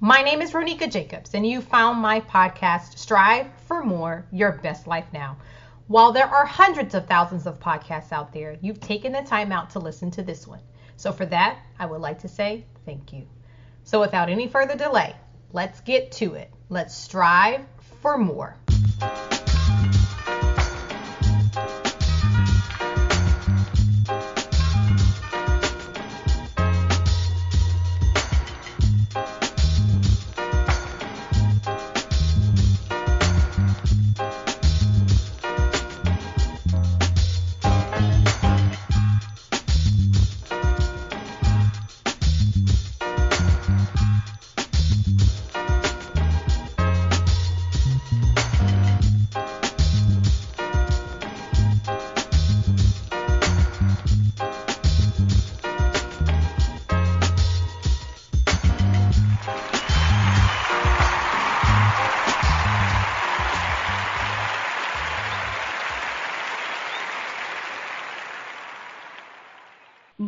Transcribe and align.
My 0.00 0.22
name 0.22 0.42
is 0.42 0.52
Ronika 0.52 0.88
Jacobs, 0.88 1.34
and 1.34 1.44
you 1.44 1.60
found 1.60 1.98
my 1.98 2.20
podcast, 2.20 2.96
Strive 2.96 3.48
for 3.66 3.82
More 3.82 4.24
Your 4.30 4.52
Best 4.52 4.86
Life 4.86 5.06
Now. 5.12 5.38
While 5.88 6.12
there 6.12 6.28
are 6.28 6.46
hundreds 6.46 6.94
of 6.94 7.08
thousands 7.08 7.48
of 7.48 7.58
podcasts 7.58 8.12
out 8.12 8.32
there, 8.32 8.56
you've 8.60 8.78
taken 8.78 9.10
the 9.10 9.22
time 9.22 9.50
out 9.50 9.70
to 9.70 9.80
listen 9.80 10.12
to 10.12 10.22
this 10.22 10.46
one. 10.46 10.60
So, 10.94 11.10
for 11.10 11.26
that, 11.26 11.58
I 11.80 11.86
would 11.86 12.00
like 12.00 12.20
to 12.20 12.28
say 12.28 12.64
thank 12.86 13.12
you. 13.12 13.26
So, 13.82 14.00
without 14.00 14.28
any 14.28 14.46
further 14.46 14.76
delay, 14.76 15.16
let's 15.52 15.80
get 15.80 16.12
to 16.12 16.34
it. 16.34 16.52
Let's 16.68 16.94
strive 16.94 17.62
for 18.00 18.16
more. 18.16 18.54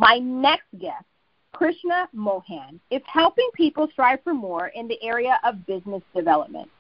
My 0.01 0.17
next 0.17 0.65
guest, 0.79 1.05
Krishna 1.53 2.09
Mohan, 2.15 2.81
is 2.91 3.03
helping 3.05 3.51
people 3.53 3.87
strive 3.93 4.21
for 4.25 4.33
more 4.33 4.69
in 4.69 4.89
the 4.89 4.97
area 5.03 5.39
of 5.45 5.67
business 5.67 6.03
development. 6.17 6.71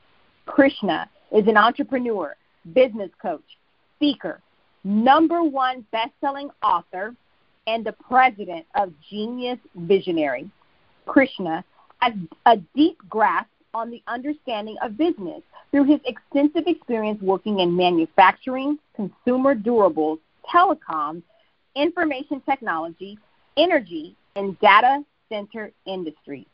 Krishna 0.46 1.06
is 1.30 1.46
an 1.46 1.58
entrepreneur, 1.58 2.34
business 2.72 3.10
coach, 3.20 3.44
speaker, 3.96 4.40
number 4.84 5.42
one 5.42 5.84
best-selling 5.92 6.48
author, 6.62 7.14
and 7.66 7.84
the 7.84 7.92
president 7.92 8.64
of 8.74 8.90
Genius 9.10 9.58
Visionary. 9.76 10.50
Krishna 11.04 11.62
has 11.98 12.14
a 12.46 12.56
deep 12.74 12.96
grasp 13.10 13.50
on 13.74 13.90
the 13.90 14.02
understanding 14.06 14.78
of 14.82 14.96
business 14.96 15.42
through 15.72 15.84
his 15.84 16.00
extensive 16.06 16.66
experience 16.66 17.20
working 17.20 17.60
in 17.60 17.76
manufacturing, 17.76 18.78
consumer 18.96 19.54
durables, 19.54 20.20
telecoms, 20.50 21.22
information 21.74 22.40
technology, 22.48 23.18
energy, 23.56 24.16
and 24.36 24.58
data 24.60 25.02
center 25.28 25.70
industries. 25.86 26.46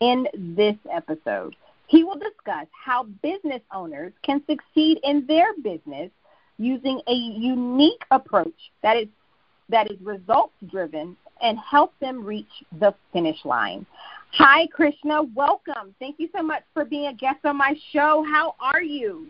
In 0.00 0.26
this 0.34 0.76
episode, 0.92 1.56
he 1.86 2.04
will 2.04 2.18
discuss 2.18 2.66
how 2.72 3.04
business 3.22 3.62
owners 3.72 4.12
can 4.22 4.42
succeed 4.48 4.98
in 5.04 5.24
their 5.26 5.54
business 5.62 6.10
using 6.58 7.00
a 7.08 7.14
unique 7.14 8.02
approach 8.10 8.54
that 8.82 8.96
is 8.96 9.08
that 9.68 9.90
is 9.90 9.98
results 10.00 10.54
driven 10.70 11.16
and 11.42 11.58
help 11.58 11.92
them 12.00 12.24
reach 12.24 12.46
the 12.78 12.94
finish 13.12 13.44
line. 13.44 13.84
Hi 14.32 14.66
Krishna, 14.68 15.22
welcome. 15.34 15.94
Thank 15.98 16.16
you 16.18 16.28
so 16.34 16.42
much 16.42 16.62
for 16.74 16.84
being 16.84 17.06
a 17.06 17.14
guest 17.14 17.44
on 17.44 17.56
my 17.56 17.74
show. 17.92 18.24
How 18.30 18.54
are 18.60 18.82
you? 18.82 19.28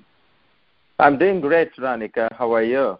I'm 0.98 1.18
doing 1.18 1.40
great, 1.40 1.74
Ronika. 1.76 2.28
How 2.32 2.52
are 2.52 2.62
you? 2.62 2.98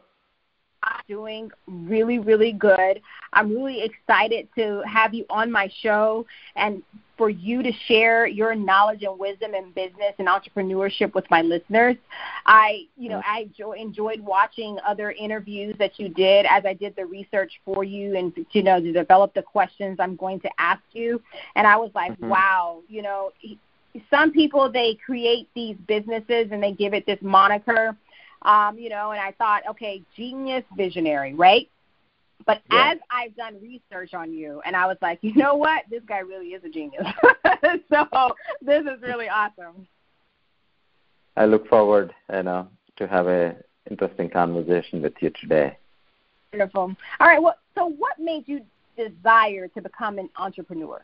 Doing 1.09 1.51
really, 1.66 2.19
really 2.19 2.53
good. 2.53 3.00
I'm 3.33 3.50
really 3.50 3.83
excited 3.83 4.49
to 4.56 4.83
have 4.87 5.15
you 5.15 5.25
on 5.31 5.50
my 5.50 5.71
show 5.83 6.27
and 6.56 6.83
for 7.16 7.31
you 7.31 7.62
to 7.62 7.72
share 7.87 8.27
your 8.27 8.55
knowledge 8.55 9.03
and 9.03 9.19
wisdom 9.19 9.55
in 9.55 9.71
business 9.72 10.12
and 10.19 10.28
entrepreneurship 10.28 11.15
with 11.15 11.25
my 11.31 11.43
listeners. 11.43 11.97
I, 12.44 12.83
you 12.97 13.09
know, 13.09 13.22
I 13.25 13.49
enjoyed 13.78 14.21
watching 14.21 14.78
other 14.87 15.12
interviews 15.12 15.75
that 15.78 15.99
you 15.99 16.09
did 16.11 16.47
as 16.49 16.65
I 16.66 16.75
did 16.75 16.94
the 16.94 17.06
research 17.06 17.53
for 17.65 17.84
you 17.84 18.16
and 18.16 18.32
you 18.53 18.62
know 18.62 18.81
to 18.81 18.93
develop 18.93 19.34
the 19.34 19.43
questions 19.43 19.97
I'm 19.99 20.16
going 20.16 20.41
to 20.41 20.50
ask 20.59 20.82
you. 20.93 21.22
And 21.55 21.66
I 21.66 21.77
was 21.77 21.91
like, 21.94 22.12
mm-hmm. 22.12 22.28
wow, 22.28 22.82
you 22.88 23.03
know, 23.03 23.31
some 24.11 24.31
people 24.31 24.71
they 24.71 24.99
create 25.05 25.49
these 25.55 25.77
businesses 25.87 26.49
and 26.50 26.62
they 26.62 26.72
give 26.72 26.93
it 26.93 27.06
this 27.06 27.19
moniker 27.22 27.97
um, 28.43 28.79
you 28.79 28.89
know, 28.89 29.11
and 29.11 29.21
I 29.21 29.33
thought, 29.33 29.63
okay, 29.71 30.03
genius 30.17 30.65
visionary, 30.77 31.35
right? 31.35 31.69
But 32.45 32.63
yeah. 32.71 32.93
as 32.93 32.99
I've 33.11 33.35
done 33.37 33.57
research 33.61 34.15
on 34.15 34.33
you, 34.33 34.61
and 34.65 34.77
I 34.77 34.87
was 34.87 34.97
like, 35.03 35.19
you 35.23 35.35
know 35.35 35.55
what, 35.55 35.85
this 35.91 36.03
guy 36.09 36.19
really 36.19 36.49
is 36.49 36.63
a 36.65 36.69
genius. 36.69 37.07
so 37.91 38.35
this 38.63 38.83
is 38.83 39.01
really 39.03 39.29
awesome. 39.29 39.87
I 41.37 41.45
look 41.45 41.69
forward, 41.69 42.15
you 42.33 42.43
know, 42.43 42.69
to 42.97 43.07
have 43.07 43.27
a 43.27 43.57
interesting 43.91 44.31
conversation 44.31 45.03
with 45.03 45.13
you 45.21 45.31
today. 45.41 45.77
Wonderful. 46.53 46.97
All 47.21 47.27
right. 47.27 47.43
Well, 47.43 47.57
so 47.75 47.87
what 47.87 48.19
made 48.19 48.45
you 48.47 48.63
desire 48.97 49.69
to 49.69 49.83
become 49.83 50.19
an 50.19 50.31
entrepreneur? 50.37 51.03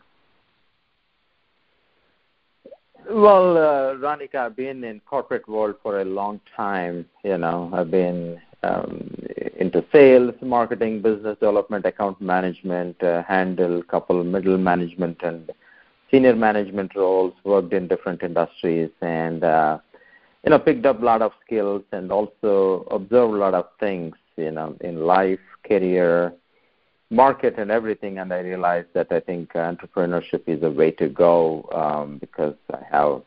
Well, 3.10 3.56
uh, 3.56 3.94
Ronika, 3.96 4.36
I've 4.36 4.56
been 4.56 4.84
in 4.84 5.00
corporate 5.00 5.48
world 5.48 5.74
for 5.82 6.00
a 6.00 6.04
long 6.04 6.40
time. 6.56 7.06
You 7.24 7.36
know, 7.36 7.68
I've 7.72 7.90
been 7.90 8.40
um, 8.62 9.14
into 9.56 9.84
sales, 9.92 10.34
marketing, 10.40 11.02
business 11.02 11.36
development, 11.40 11.84
account 11.84 12.20
management, 12.20 13.02
uh, 13.02 13.22
handle 13.24 13.82
couple 13.82 14.22
middle 14.22 14.56
management 14.56 15.20
and 15.22 15.50
senior 16.10 16.36
management 16.36 16.94
roles. 16.94 17.34
Worked 17.44 17.72
in 17.72 17.88
different 17.88 18.22
industries, 18.22 18.90
and 19.00 19.42
uh, 19.42 19.78
you 20.44 20.50
know, 20.50 20.58
picked 20.60 20.86
up 20.86 21.02
a 21.02 21.04
lot 21.04 21.22
of 21.22 21.32
skills 21.44 21.82
and 21.90 22.12
also 22.12 22.86
observed 22.90 23.34
a 23.34 23.38
lot 23.38 23.54
of 23.54 23.66
things. 23.80 24.14
You 24.36 24.52
know, 24.52 24.76
in 24.80 25.00
life, 25.04 25.40
career, 25.66 26.32
market 27.12 27.58
and 27.58 27.70
everything, 27.70 28.18
and 28.18 28.32
I 28.32 28.40
realized 28.40 28.88
that 28.94 29.12
I 29.12 29.20
think 29.20 29.52
entrepreneurship 29.52 30.42
is 30.46 30.62
a 30.62 30.70
way 30.70 30.90
to 30.92 31.08
go 31.08 31.68
um, 31.72 32.18
because 32.18 32.54
I 32.72 32.82
have 32.90 33.22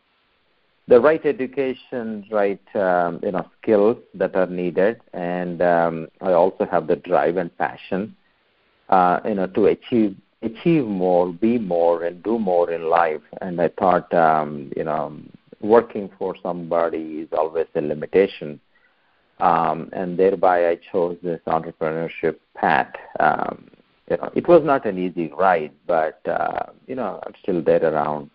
the 0.87 0.99
right 0.99 1.23
education, 1.25 2.25
right 2.31 2.75
um, 2.75 3.19
you 3.23 3.31
know 3.31 3.49
skills 3.61 3.97
that 4.15 4.35
are 4.35 4.47
needed, 4.47 5.01
and 5.13 5.61
um, 5.61 6.07
I 6.21 6.33
also 6.33 6.65
have 6.65 6.87
the 6.87 6.95
drive 6.97 7.37
and 7.37 7.55
passion, 7.57 8.15
uh, 8.89 9.19
you 9.25 9.35
know, 9.35 9.47
to 9.47 9.67
achieve 9.67 10.15
achieve 10.41 10.85
more, 10.85 11.31
be 11.31 11.57
more, 11.57 12.03
and 12.03 12.21
do 12.23 12.37
more 12.37 12.69
in 12.71 12.89
life. 12.89 13.21
And 13.41 13.59
I 13.59 13.69
thought, 13.69 14.13
um, 14.13 14.71
you 14.75 14.83
know, 14.83 15.17
working 15.59 16.09
for 16.19 16.35
somebody 16.43 17.21
is 17.21 17.29
always 17.31 17.67
a 17.75 17.81
limitation. 17.81 18.59
Um, 19.39 19.89
and 19.91 20.17
thereby 20.17 20.69
I 20.69 20.79
chose 20.91 21.17
this 21.21 21.41
entrepreneurship 21.45 22.37
path. 22.55 22.93
Um, 23.19 23.69
you 24.09 24.17
know, 24.17 24.31
it 24.35 24.47
was 24.47 24.63
not 24.63 24.85
an 24.85 24.99
easy 24.99 25.31
ride, 25.35 25.71
but 25.87 26.19
uh, 26.27 26.71
you 26.87 26.95
know, 26.95 27.19
I'm 27.25 27.33
still 27.41 27.61
there 27.61 27.83
around. 27.83 28.29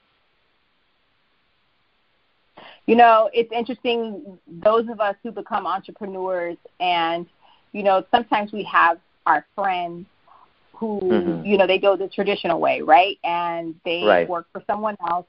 You 2.87 2.97
know, 2.97 3.31
it's 3.33 3.53
interesting. 3.53 4.39
Those 4.49 4.89
of 4.89 5.01
us 5.01 5.15
who 5.23 5.31
become 5.31 5.67
entrepreneurs, 5.67 6.57
and 6.81 7.27
you 7.73 7.83
know, 7.83 8.05
sometimes 8.11 8.53
we 8.53 8.65
have 8.65 8.99
our 9.27 9.47
friends 9.55 10.07
who, 10.75 10.99
mm-hmm. 11.01 11.47
you 11.47 11.57
know, 11.57 11.67
they 11.67 11.79
go 11.79 11.97
the 11.97 12.09
traditional 12.09 12.59
way, 12.59 12.81
right? 12.81 13.19
And 13.23 13.75
they 13.85 14.03
right. 14.03 14.29
work 14.29 14.47
for 14.53 14.65
someone 14.67 14.97
else, 15.09 15.27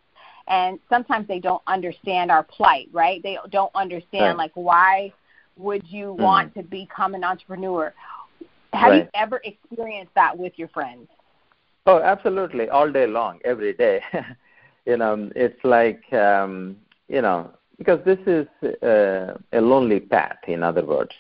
and 0.48 0.80
sometimes 0.90 1.28
they 1.28 1.40
don't 1.40 1.62
understand 1.68 2.32
our 2.32 2.44
plight, 2.44 2.90
right? 2.92 3.22
They 3.22 3.38
don't 3.52 3.74
understand 3.76 4.38
right. 4.38 4.38
like 4.38 4.52
why 4.56 5.14
would 5.58 5.88
you 5.88 6.08
mm-hmm. 6.08 6.24
want 6.24 6.56
to 6.56 6.64
become 6.64 7.14
an 7.14 7.24
entrepreneur 7.24 7.94
have 8.74 8.92
right. 8.92 9.04
you 9.04 9.10
ever 9.14 9.42
experienced 9.44 10.14
that 10.16 10.38
with 10.38 10.54
your 10.56 10.68
friends? 10.70 11.08
Oh, 11.86 12.02
absolutely, 12.02 12.70
all 12.70 12.92
day 12.92 13.08
long, 13.08 13.40
every 13.44 13.74
day. 13.74 14.02
you 14.86 14.98
know, 14.98 15.30
it's 15.36 15.64
like 15.64 16.12
um, 16.14 16.78
you 17.08 17.22
know 17.22 17.52
because 17.78 18.00
this 18.06 18.20
is 18.28 18.48
uh, 18.84 19.38
a 19.52 19.62
lonely 19.62 20.00
path. 20.00 20.38
In 20.48 20.64
other 20.64 20.86
words, 20.86 21.12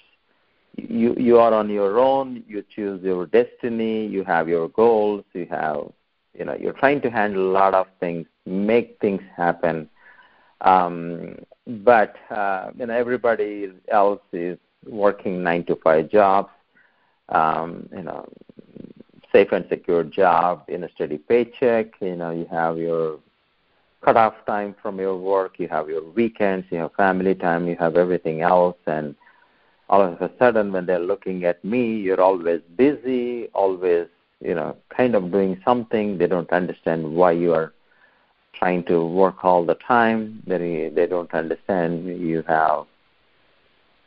you 0.75 1.15
you 1.17 1.39
are 1.39 1.53
on 1.53 1.69
your 1.69 1.99
own. 1.99 2.43
You 2.47 2.63
choose 2.75 3.03
your 3.03 3.25
destiny. 3.25 4.05
You 4.05 4.23
have 4.23 4.47
your 4.47 4.69
goals. 4.69 5.23
You 5.33 5.47
have 5.49 5.91
you 6.37 6.45
know 6.45 6.55
you're 6.59 6.73
trying 6.73 7.01
to 7.01 7.09
handle 7.09 7.49
a 7.49 7.51
lot 7.51 7.73
of 7.73 7.87
things, 7.99 8.27
make 8.45 8.97
things 9.01 9.21
happen. 9.35 9.89
Um, 10.61 11.39
but 11.65 12.15
uh, 12.29 12.69
you 12.77 12.85
know 12.85 12.93
everybody 12.93 13.71
else 13.91 14.21
is 14.31 14.57
working 14.87 15.43
nine 15.43 15.63
to 15.65 15.75
five 15.75 16.09
jobs 16.09 16.49
um, 17.31 17.87
you 17.95 18.03
know, 18.03 18.27
safe 19.31 19.51
and 19.51 19.65
secure 19.69 20.03
job 20.03 20.63
in 20.67 20.83
a 20.83 20.89
steady 20.91 21.17
paycheck. 21.17 21.93
You 22.01 22.15
know, 22.15 22.31
you 22.31 22.45
have 22.51 22.77
your 22.77 23.19
cut 24.01 24.17
off 24.17 24.33
time 24.45 24.75
from 24.81 24.99
your 24.99 25.17
work, 25.17 25.59
you 25.59 25.67
have 25.67 25.89
your 25.89 26.03
weekends, 26.11 26.65
you 26.71 26.79
have 26.79 26.93
family 26.93 27.35
time, 27.35 27.67
you 27.67 27.75
have 27.79 27.95
everything 27.95 28.41
else, 28.41 28.77
and 28.87 29.15
all 29.89 30.01
of 30.01 30.21
a 30.21 30.31
sudden 30.39 30.71
when 30.71 30.85
they're 30.85 30.99
looking 30.99 31.43
at 31.45 31.63
me, 31.63 31.97
you're 31.97 32.21
always 32.21 32.61
busy, 32.77 33.47
always, 33.53 34.07
you 34.39 34.55
know, 34.55 34.75
kind 34.95 35.15
of 35.15 35.31
doing 35.31 35.61
something. 35.65 36.17
They 36.17 36.27
don't 36.27 36.49
understand 36.51 37.15
why 37.15 37.33
you 37.33 37.53
are 37.53 37.73
trying 38.53 38.83
to 38.85 39.05
work 39.05 39.43
all 39.43 39.65
the 39.65 39.75
time. 39.75 40.41
They 40.47 40.89
they 40.93 41.07
don't 41.07 41.33
understand 41.33 42.05
you 42.05 42.43
have 42.47 42.85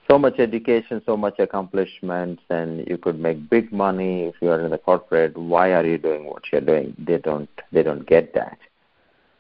so 0.09 0.19
much 0.19 0.39
education, 0.39 1.03
so 1.07 1.17
much 1.17 1.39
accomplishments, 1.39 2.43
and 2.51 2.87
you 2.87 2.99
could 2.99 3.19
make 3.19 3.49
big 3.49 3.73
money 3.73 4.25
if 4.25 4.35
you 4.41 4.51
are 4.51 4.61
in 4.61 4.71
the 4.71 4.79
corporate. 4.79 5.37
Why 5.37 5.73
are 5.73 5.85
you 5.85 5.99
doing 5.99 6.27
what 6.27 6.43
you're 6.53 6.61
doing? 6.61 6.95
They 6.99 7.19
don't 7.19 7.49
they 7.73 7.83
don't 7.83 8.07
get 8.07 8.35
that. 8.35 8.59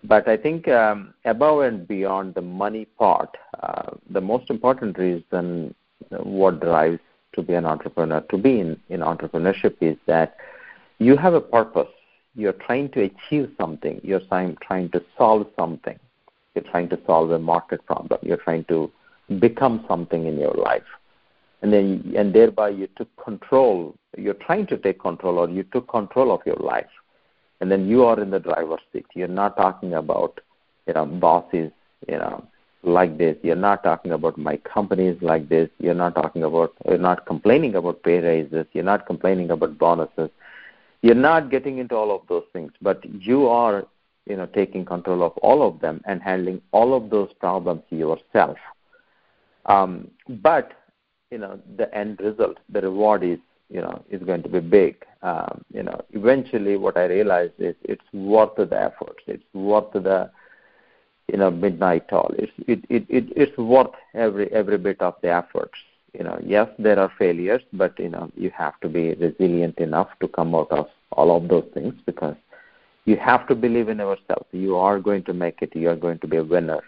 But 0.05 0.28
I 0.28 0.37
think 0.37 0.69
um, 0.69 1.14
above 1.25 1.61
and 1.61 1.88
beyond 1.88 2.34
the 2.34 2.43
money 2.43 2.84
part, 2.84 3.37
uh, 3.62 3.93
the 4.11 4.20
most 4.20 4.50
important 4.50 4.99
reason 4.99 5.75
what 6.11 6.61
drives 6.61 7.00
to 7.34 7.43
be 7.43 7.55
an 7.55 7.64
entrepreneur, 7.64 8.20
to 8.20 8.38
be 8.38 8.60
in, 8.60 8.81
in 8.90 9.00
entrepreneurship 9.00 9.76
is 9.81 9.96
that 10.06 10.37
you 10.99 11.17
have 11.17 11.34
a 11.34 11.40
purpose. 11.40 11.88
You're 12.34 12.52
trying 12.52 12.90
to 12.90 13.02
achieve 13.02 13.50
something. 13.58 14.00
You're 14.05 14.20
trying, 14.20 14.56
trying 14.62 14.90
to 14.90 15.02
solve 15.17 15.46
something. 15.58 15.99
You're 16.55 16.64
trying 16.64 16.88
to 16.90 16.99
solve 17.06 17.31
a 17.31 17.38
market 17.38 17.84
problem. 17.87 18.20
You're 18.22 18.37
trying 18.37 18.64
to 18.64 18.90
become 19.38 19.85
something 19.88 20.26
in 20.26 20.38
your 20.38 20.55
life. 20.55 20.85
And 21.62 21.73
then, 21.73 22.12
and 22.17 22.35
thereby 22.35 22.71
you 22.71 22.88
took 22.97 23.09
control. 23.23 23.94
You're 24.19 24.35
trying 24.35 24.67
to 24.67 24.76
take 24.76 25.00
control, 25.00 25.38
or 25.38 25.49
you 25.49 25.62
took 25.62 25.88
control 25.88 26.31
of 26.32 26.41
your 26.44 26.56
life, 26.56 26.91
and 27.61 27.71
then 27.71 27.88
you 27.88 28.05
are 28.05 28.21
in 28.21 28.31
the 28.31 28.38
driver's 28.38 28.81
seat. 28.93 29.06
You're 29.15 29.29
not 29.29 29.56
talking 29.56 29.94
about, 29.94 30.41
you 30.87 30.93
know, 30.93 31.06
bosses, 31.06 31.73
you 32.06 32.19
know, 32.19 32.47
like 32.82 33.17
this. 33.17 33.37
You're 33.43 33.56
not 33.56 33.82
talking 33.82 34.12
about 34.12 34.37
my 34.37 34.59
companies 34.59 35.17
like 35.23 35.49
this. 35.49 35.70
You're 35.79 35.94
not 35.94 36.15
talking 36.15 36.43
about. 36.43 36.75
You're 36.87 36.99
not 36.99 37.25
complaining 37.25 37.75
about 37.77 38.03
pay 38.03 38.19
raises. 38.19 38.67
You're 38.73 38.85
not 38.85 39.06
complaining 39.06 39.50
about 39.50 39.79
bonuses. 39.79 40.31
You're 41.00 41.15
not 41.15 41.50
getting 41.50 41.79
into 41.79 41.94
all 41.94 42.15
of 42.15 42.23
those 42.29 42.44
things, 42.53 42.73
but 42.81 43.05
you 43.05 43.47
are, 43.49 43.87
you 44.27 44.37
know, 44.37 44.47
taking 44.47 44.85
control 44.85 45.23
of 45.23 45.32
all 45.38 45.67
of 45.67 45.81
them 45.81 46.03
and 46.06 46.23
handling 46.23 46.61
all 46.73 46.94
of 46.94 47.11
those 47.11 47.32
problems 47.41 47.82
yourself. 47.91 48.59
Um, 49.66 50.11
but 50.28 50.72
you 51.31 51.38
know 51.38 51.58
the 51.76 51.93
end 51.94 52.20
result, 52.20 52.58
the 52.69 52.81
reward 52.82 53.22
is 53.25 53.38
you 53.70 53.81
know 53.81 54.05
is 54.11 54.22
going 54.22 54.43
to 54.43 54.49
be 54.49 54.61
big. 54.61 55.05
Um, 55.22 55.64
you 55.72 55.82
know, 55.82 56.00
eventually 56.12 56.76
what 56.76 56.96
I 56.96 57.05
realized 57.06 57.55
is 57.58 57.75
it's 57.82 58.12
worth 58.12 58.56
the 58.56 58.81
effort. 58.81 59.16
It's 59.26 59.43
worth 59.55 59.93
the 59.93 60.31
you 61.32 61.38
know 61.38 61.50
midnight 61.50 62.08
toll. 62.08 62.34
It's 62.38 62.52
it, 62.66 62.84
it, 62.88 63.06
it 63.08 63.25
it's 63.37 63.58
worth 63.58 63.94
every 64.14 64.52
every 64.52 64.78
bit 64.78 65.00
of 65.00 65.14
the 65.22 65.31
efforts. 65.31 65.78
You 66.17 66.25
know, 66.25 66.38
yes, 66.44 66.69
there 66.78 66.99
are 66.99 67.10
failures, 67.19 67.62
but 67.72 67.99
you 67.99 68.10
know 68.10 68.31
you 68.37 68.50
have 68.50 68.78
to 68.81 68.88
be 68.88 69.14
resilient 69.14 69.78
enough 69.78 70.10
to 70.20 70.28
come 70.28 70.55
out 70.55 70.70
of 70.70 70.88
all 71.12 71.37
of 71.37 71.49
those 71.49 71.69
things 71.75 71.94
because 72.06 72.37
you 73.06 73.17
have 73.17 73.46
to 73.49 73.55
believe 73.55 73.88
in 73.88 73.99
yourself. 73.99 74.46
You 74.52 74.76
are 74.76 75.00
going 75.00 75.25
to 75.25 75.34
make 75.34 75.62
it. 75.62 75.75
You 75.75 75.90
are 75.90 75.96
going 75.96 76.19
to 76.20 76.28
be 76.28 76.37
a 76.37 76.44
winner 76.44 76.82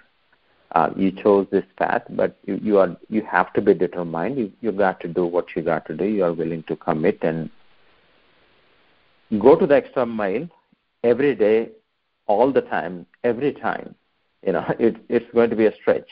uh, 0.77 0.91
you 0.95 1.11
chose 1.11 1.47
this 1.51 1.65
path, 1.79 2.03
but 2.11 2.37
you, 2.45 2.59
you 2.63 2.79
are 2.79 2.95
you 3.09 3.23
have 3.23 3.51
to 3.55 3.63
be 3.63 3.73
determined. 3.73 4.37
You 4.37 4.53
you 4.61 4.73
got 4.73 5.01
to 5.01 5.09
do 5.09 5.25
what 5.25 5.47
you 5.57 5.63
got 5.63 5.87
to 5.87 5.95
do. 5.97 6.05
You 6.05 6.25
are 6.25 6.35
willing 6.35 6.65
to 6.65 6.77
commit 6.77 7.23
and 7.23 7.49
go 9.41 9.57
to 9.57 9.67
the 9.67 9.75
extra 9.75 10.05
mile 10.05 10.47
every 11.03 11.35
day, 11.35 11.71
all 12.27 12.53
the 12.53 12.61
time, 12.61 13.07
every 13.25 13.53
time. 13.55 13.95
You 14.47 14.53
know, 14.53 14.67
it, 14.79 14.97
it's 15.09 15.33
going 15.33 15.49
to 15.49 15.57
be 15.57 15.65
a 15.65 15.75
stretch, 15.81 16.11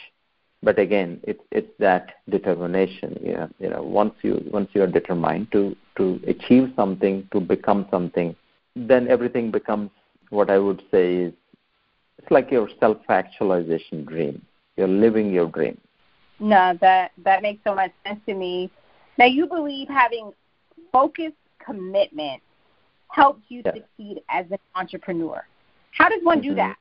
but 0.62 0.78
again, 0.78 1.20
it's 1.24 1.44
it's 1.50 1.72
that 1.78 2.12
determination. 2.30 3.18
You 3.22 3.34
know, 3.34 3.48
you 3.58 3.68
know, 3.68 3.82
once 3.82 4.14
you 4.22 4.40
once 4.50 4.70
you 4.72 4.82
are 4.82 4.92
determined 4.98 5.52
to 5.52 5.76
to 5.98 6.18
achieve 6.26 6.72
something, 6.74 7.28
to 7.32 7.40
become 7.40 7.86
something, 7.90 8.34
then 8.74 9.08
everything 9.08 9.50
becomes 9.50 9.90
what 10.30 10.48
I 10.48 10.58
would 10.58 10.82
say 10.90 11.06
is 11.26 11.34
it's 12.18 12.30
like 12.30 12.50
your 12.50 12.68
self-actualization 12.80 14.06
dream. 14.06 14.40
You're 14.76 14.88
living 14.88 15.32
your 15.32 15.48
dream. 15.48 15.80
No, 16.40 16.76
that 16.80 17.12
that 17.24 17.42
makes 17.42 17.62
so 17.64 17.74
much 17.74 17.92
sense 18.06 18.20
to 18.26 18.34
me. 18.34 18.70
Now, 19.18 19.26
you 19.26 19.46
believe 19.46 19.88
having 19.88 20.32
focused 20.92 21.36
commitment 21.64 22.42
helps 23.08 23.42
you 23.48 23.62
yes. 23.64 23.74
succeed 23.76 24.22
as 24.28 24.46
an 24.50 24.58
entrepreneur. 24.74 25.42
How 25.92 26.08
does 26.08 26.20
one 26.22 26.40
mm-hmm. 26.40 26.48
do 26.50 26.54
that? 26.56 26.76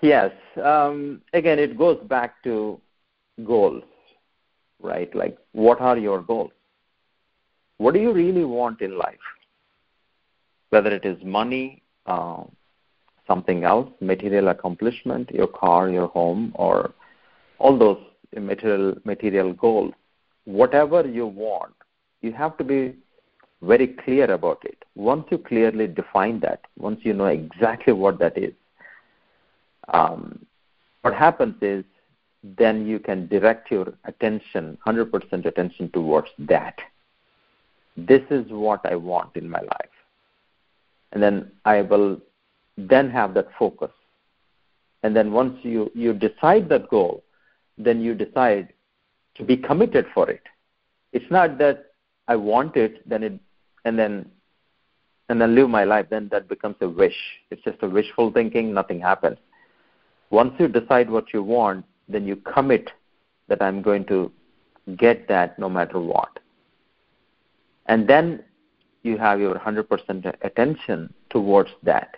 Yes. 0.00 0.30
Um, 0.62 1.22
again, 1.32 1.58
it 1.58 1.76
goes 1.76 1.98
back 2.08 2.42
to 2.44 2.80
goals, 3.44 3.82
right? 4.80 5.12
Like, 5.14 5.36
what 5.52 5.80
are 5.80 5.98
your 5.98 6.22
goals? 6.22 6.52
What 7.78 7.94
do 7.94 8.00
you 8.00 8.12
really 8.12 8.44
want 8.44 8.80
in 8.80 8.96
life? 8.96 9.18
Whether 10.70 10.90
it 10.90 11.04
is 11.04 11.22
money, 11.24 11.82
uh, 12.06 12.44
something 13.28 13.62
else, 13.62 13.88
material 14.00 14.48
accomplishment, 14.48 15.30
your 15.30 15.46
car, 15.46 15.88
your 15.88 16.08
home, 16.08 16.50
or 16.56 16.92
all 17.58 17.78
those 17.78 17.98
material 18.36 18.96
material 19.04 19.52
goals. 19.52 19.92
Whatever 20.44 21.06
you 21.06 21.26
want, 21.26 21.74
you 22.22 22.32
have 22.32 22.56
to 22.56 22.64
be 22.64 22.96
very 23.62 23.86
clear 23.86 24.30
about 24.32 24.64
it. 24.64 24.84
Once 24.96 25.26
you 25.30 25.38
clearly 25.38 25.86
define 25.86 26.40
that, 26.40 26.62
once 26.78 27.00
you 27.02 27.12
know 27.12 27.26
exactly 27.26 27.92
what 27.92 28.18
that 28.18 28.36
is, 28.38 28.54
um, 29.92 30.44
what 31.02 31.14
happens 31.14 31.54
is 31.62 31.84
then 32.42 32.86
you 32.86 32.98
can 32.98 33.26
direct 33.26 33.70
your 33.70 33.92
attention, 34.04 34.78
100% 34.86 35.44
attention 35.44 35.90
towards 35.90 36.28
that. 36.38 36.78
This 37.96 38.22
is 38.30 38.46
what 38.50 38.80
I 38.86 38.94
want 38.94 39.36
in 39.36 39.50
my 39.50 39.60
life. 39.60 39.96
And 41.12 41.22
then 41.22 41.50
I 41.64 41.82
will 41.82 42.20
then 42.78 43.10
have 43.10 43.34
that 43.34 43.48
focus. 43.58 43.90
And 45.02 45.14
then 45.14 45.32
once 45.32 45.58
you, 45.62 45.90
you 45.94 46.12
decide 46.12 46.68
that 46.68 46.88
goal, 46.88 47.24
then 47.76 48.00
you 48.00 48.14
decide 48.14 48.72
to 49.34 49.44
be 49.44 49.56
committed 49.56 50.06
for 50.14 50.30
it. 50.30 50.42
It's 51.12 51.30
not 51.30 51.58
that 51.58 51.86
I 52.28 52.36
want 52.36 52.76
it, 52.76 53.08
then 53.08 53.22
it, 53.22 53.40
and 53.84 53.98
then, 53.98 54.30
and 55.28 55.40
then 55.40 55.54
live 55.54 55.68
my 55.68 55.84
life. 55.84 56.06
Then 56.10 56.28
that 56.30 56.48
becomes 56.48 56.76
a 56.80 56.88
wish. 56.88 57.16
It's 57.50 57.62
just 57.62 57.82
a 57.82 57.88
wishful 57.88 58.32
thinking. 58.32 58.72
Nothing 58.72 59.00
happens. 59.00 59.38
Once 60.30 60.54
you 60.58 60.68
decide 60.68 61.10
what 61.10 61.32
you 61.32 61.42
want, 61.42 61.84
then 62.08 62.26
you 62.26 62.36
commit 62.36 62.90
that 63.48 63.62
I'm 63.62 63.82
going 63.82 64.04
to 64.06 64.30
get 64.96 65.26
that 65.28 65.58
no 65.58 65.68
matter 65.68 66.00
what. 66.00 66.38
And 67.86 68.06
then 68.06 68.44
you 69.02 69.16
have 69.18 69.40
your 69.40 69.54
100% 69.54 70.34
attention 70.42 71.14
towards 71.30 71.70
that. 71.82 72.16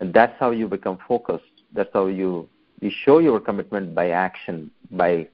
And 0.00 0.12
that's 0.12 0.34
how 0.40 0.50
you 0.50 0.66
become 0.66 0.98
focused. 1.06 1.44
That's 1.72 1.90
how 1.92 2.06
you, 2.06 2.48
you 2.80 2.90
show 3.04 3.18
your 3.18 3.38
commitment 3.38 3.94
by 3.94 4.10
action, 4.10 4.70
by 4.90 5.28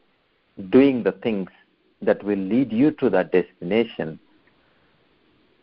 doing 0.70 1.02
the 1.02 1.12
things 1.12 1.48
that 2.02 2.22
will 2.24 2.38
lead 2.38 2.72
you 2.72 2.90
to 2.92 3.08
that 3.10 3.32
destination 3.32 4.18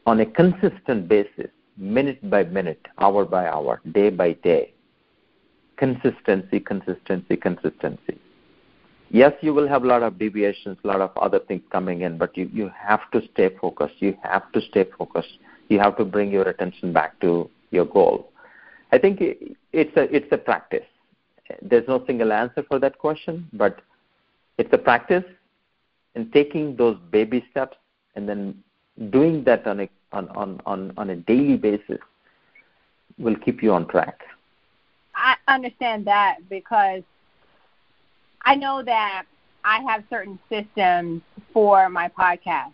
on 0.05 0.19
a 0.19 0.25
consistent 0.25 1.07
basis, 1.07 1.51
minute 1.77 2.29
by 2.29 2.43
minute, 2.43 2.87
hour 2.97 3.25
by 3.25 3.47
hour, 3.47 3.81
day 3.91 4.09
by 4.09 4.33
day. 4.33 4.73
Consistency, 5.77 6.59
consistency, 6.59 7.35
consistency. 7.35 8.19
Yes, 9.09 9.33
you 9.41 9.53
will 9.53 9.67
have 9.67 9.83
a 9.83 9.87
lot 9.87 10.01
of 10.01 10.17
deviations, 10.17 10.77
a 10.83 10.87
lot 10.87 11.01
of 11.01 11.15
other 11.17 11.39
things 11.39 11.61
coming 11.71 12.01
in, 12.01 12.17
but 12.17 12.35
you, 12.35 12.49
you 12.51 12.71
have 12.75 13.09
to 13.11 13.21
stay 13.33 13.49
focused. 13.61 13.95
You 13.99 14.17
have 14.23 14.51
to 14.53 14.61
stay 14.61 14.85
focused. 14.97 15.37
You 15.69 15.79
have 15.79 15.97
to 15.97 16.05
bring 16.05 16.31
your 16.31 16.47
attention 16.49 16.93
back 16.93 17.19
to 17.21 17.49
your 17.71 17.85
goal. 17.85 18.31
I 18.93 18.99
think 18.99 19.17
it's 19.21 19.97
a 19.97 20.15
it's 20.15 20.31
a 20.31 20.37
practice. 20.37 20.85
There's 21.63 21.87
no 21.87 22.05
single 22.05 22.31
answer 22.31 22.63
for 22.69 22.77
that 22.79 22.99
question, 22.99 23.49
but 23.51 23.81
it's 24.59 24.71
a 24.71 24.77
practice 24.77 25.23
and 26.13 26.31
taking 26.31 26.75
those 26.75 26.97
baby 27.11 27.43
steps 27.49 27.75
and 28.15 28.29
then 28.29 28.63
doing 29.09 29.43
that 29.45 29.65
on 29.65 29.79
a 29.79 29.89
on, 30.11 30.29
on, 30.29 30.61
on, 30.67 30.93
on 30.95 31.09
a 31.09 31.15
daily 31.15 31.57
basis 31.57 31.97
will 33.17 33.35
keep 33.35 33.63
you 33.63 33.73
on 33.73 33.87
track. 33.87 34.19
I 35.15 35.35
understand 35.47 36.05
that 36.05 36.37
because 36.47 37.01
I 38.45 38.53
know 38.53 38.83
that 38.83 39.23
I 39.65 39.79
have 39.89 40.03
certain 40.07 40.37
systems 40.49 41.23
for 41.51 41.89
my 41.89 42.09
podcast, 42.09 42.73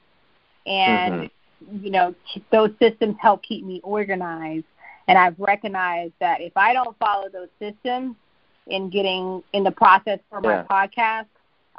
and 0.65 1.13
mm-hmm. 1.13 1.85
you 1.85 1.91
know 1.91 2.13
those 2.51 2.71
systems 2.77 3.15
help 3.21 3.41
keep 3.41 3.63
me 3.65 3.79
organized. 3.85 4.65
And 5.09 5.17
I've 5.17 5.39
recognized 5.39 6.13
that 6.19 6.39
if 6.39 6.55
I 6.55 6.73
don't 6.73 6.97
follow 6.99 7.29
those 7.29 7.49
systems 7.59 8.15
in 8.67 8.89
getting 8.89 9.43
in 9.53 9.63
the 9.63 9.71
process 9.71 10.19
for 10.29 10.39
my 10.39 10.57
yeah. 10.57 10.65
podcast, 10.69 11.25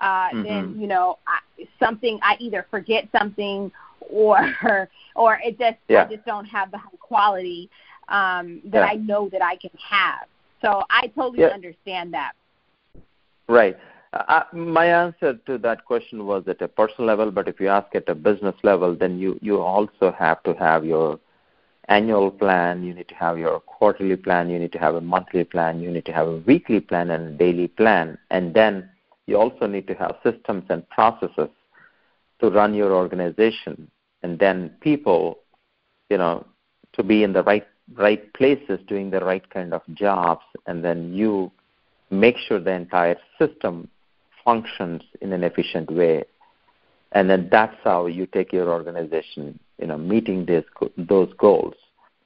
uh, 0.01 0.31
mm-hmm. 0.31 0.43
then 0.43 0.81
you 0.81 0.87
know 0.89 1.19
I, 1.27 1.67
something 1.79 2.19
I 2.23 2.37
either 2.41 2.67
forget 2.71 3.09
something 3.17 3.71
or 4.01 4.37
or 5.15 5.39
it 5.45 5.59
just 5.59 5.77
yeah. 5.89 6.05
I 6.05 6.15
just 6.15 6.27
don't 6.27 6.47
have 6.47 6.71
the 6.73 6.79
high 6.79 6.89
quality 6.99 7.71
um, 8.09 8.61
that 8.65 8.79
yeah. 8.79 8.87
I 8.87 8.95
know 8.95 9.29
that 9.31 9.43
I 9.43 9.57
can 9.57 9.71
have. 9.89 10.27
So 10.63 10.83
I 10.91 11.07
totally 11.15 11.41
Yeah. 11.41 11.49
understand 11.49 12.13
that. 12.15 12.33
Right. 13.49 13.77
Uh, 14.13 14.43
my 14.53 14.87
answer 14.87 15.35
to 15.47 15.57
that 15.59 15.85
question 15.85 16.27
was 16.27 16.43
at 16.49 16.61
a 16.61 16.67
personal 16.69 17.07
level, 17.07 17.31
but 17.31 17.47
if 17.47 17.61
you 17.61 17.69
ask 17.69 17.95
at 17.95 18.09
a 18.09 18.15
business 18.15 18.57
level, 18.65 18.95
then 18.95 19.19
you, 19.21 19.39
you 19.41 19.61
also 19.61 20.11
have 20.19 20.43
to 20.43 20.53
have 20.55 20.85
your 20.85 21.21
annual 21.91 22.31
plan, 22.31 22.83
you 22.83 22.95
need 22.95 23.09
to 23.09 23.15
have 23.15 23.39
your 23.39 23.61
quarterly 23.61 24.17
plan, 24.17 24.49
you 24.49 24.59
need 24.59 24.73
to 24.73 24.79
have 24.79 24.95
a 24.95 25.01
monthly 25.01 25.45
plan, 25.45 25.81
you 25.81 25.91
need 25.91 26.07
to 26.07 26.13
have 26.13 26.29
a 26.29 26.37
weekly 26.47 26.81
plan 26.81 27.11
and 27.11 27.35
a 27.35 27.37
daily 27.37 27.69
plan, 27.69 28.17
and 28.31 28.55
then 28.55 28.89
you 29.27 29.37
also 29.37 29.67
need 29.67 29.87
to 29.87 29.95
have 29.95 30.17
systems 30.23 30.65
and 30.71 30.89
processes 30.89 31.51
to 32.41 32.51
run 32.51 32.75
your 32.75 32.93
organization, 32.93 33.91
and 34.23 34.39
then 34.39 34.71
people, 34.81 35.39
you 36.09 36.17
know, 36.17 36.47
to 36.93 37.03
be 37.03 37.23
in 37.23 37.33
the 37.33 37.43
right 37.43 37.67
right 37.97 38.33
places 38.35 38.79
doing 38.87 39.11
the 39.11 39.21
right 39.21 39.51
kind 39.51 39.75
of 39.75 39.83
jobs, 39.95 40.45
and 40.67 40.85
then 40.85 41.13
you 41.13 41.51
make 42.11 42.37
sure 42.39 42.61
the 42.61 42.71
entire 42.71 43.17
system 43.39 43.89
functions 44.45 45.03
in 45.21 45.33
an 45.33 45.43
efficient 45.45 45.91
way. 45.91 46.25
And 47.13 47.29
then 47.29 47.49
that's 47.51 47.77
how 47.83 48.07
you 48.07 48.27
take 48.27 48.53
your 48.53 48.69
organization 48.71 49.59
you 49.81 49.87
know 49.87 49.99
meeting 49.99 50.45
this, 50.47 50.65
those 50.97 51.33
goals 51.39 51.75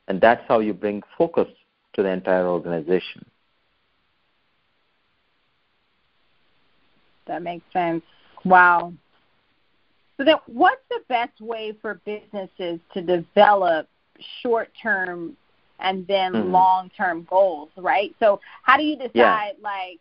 and 0.08 0.20
that's 0.20 0.42
how 0.49 0.61
you 0.61 0.75
bring 0.75 1.02
focus 1.16 1.49
to 1.94 2.02
the 2.02 2.08
entire 2.08 2.46
organization 2.49 3.25
That 7.26 7.42
makes 7.42 7.64
sense. 7.73 8.02
Wow. 8.44 8.92
So 10.16 10.25
then 10.25 10.37
what's 10.46 10.82
the 10.90 11.00
best 11.08 11.40
way 11.40 11.73
for 11.80 12.00
businesses 12.04 12.80
to 12.92 13.02
develop 13.02 13.88
short-term 14.42 15.37
and 15.80 16.06
then 16.06 16.32
Mhm. 16.32 16.50
long-term 16.52 17.25
goals, 17.25 17.70
right? 17.76 18.14
So 18.20 18.40
how 18.62 18.76
do 18.76 18.84
you 18.84 18.96
decide 18.96 19.12
Yeah. 19.14 19.52
like 19.61 20.00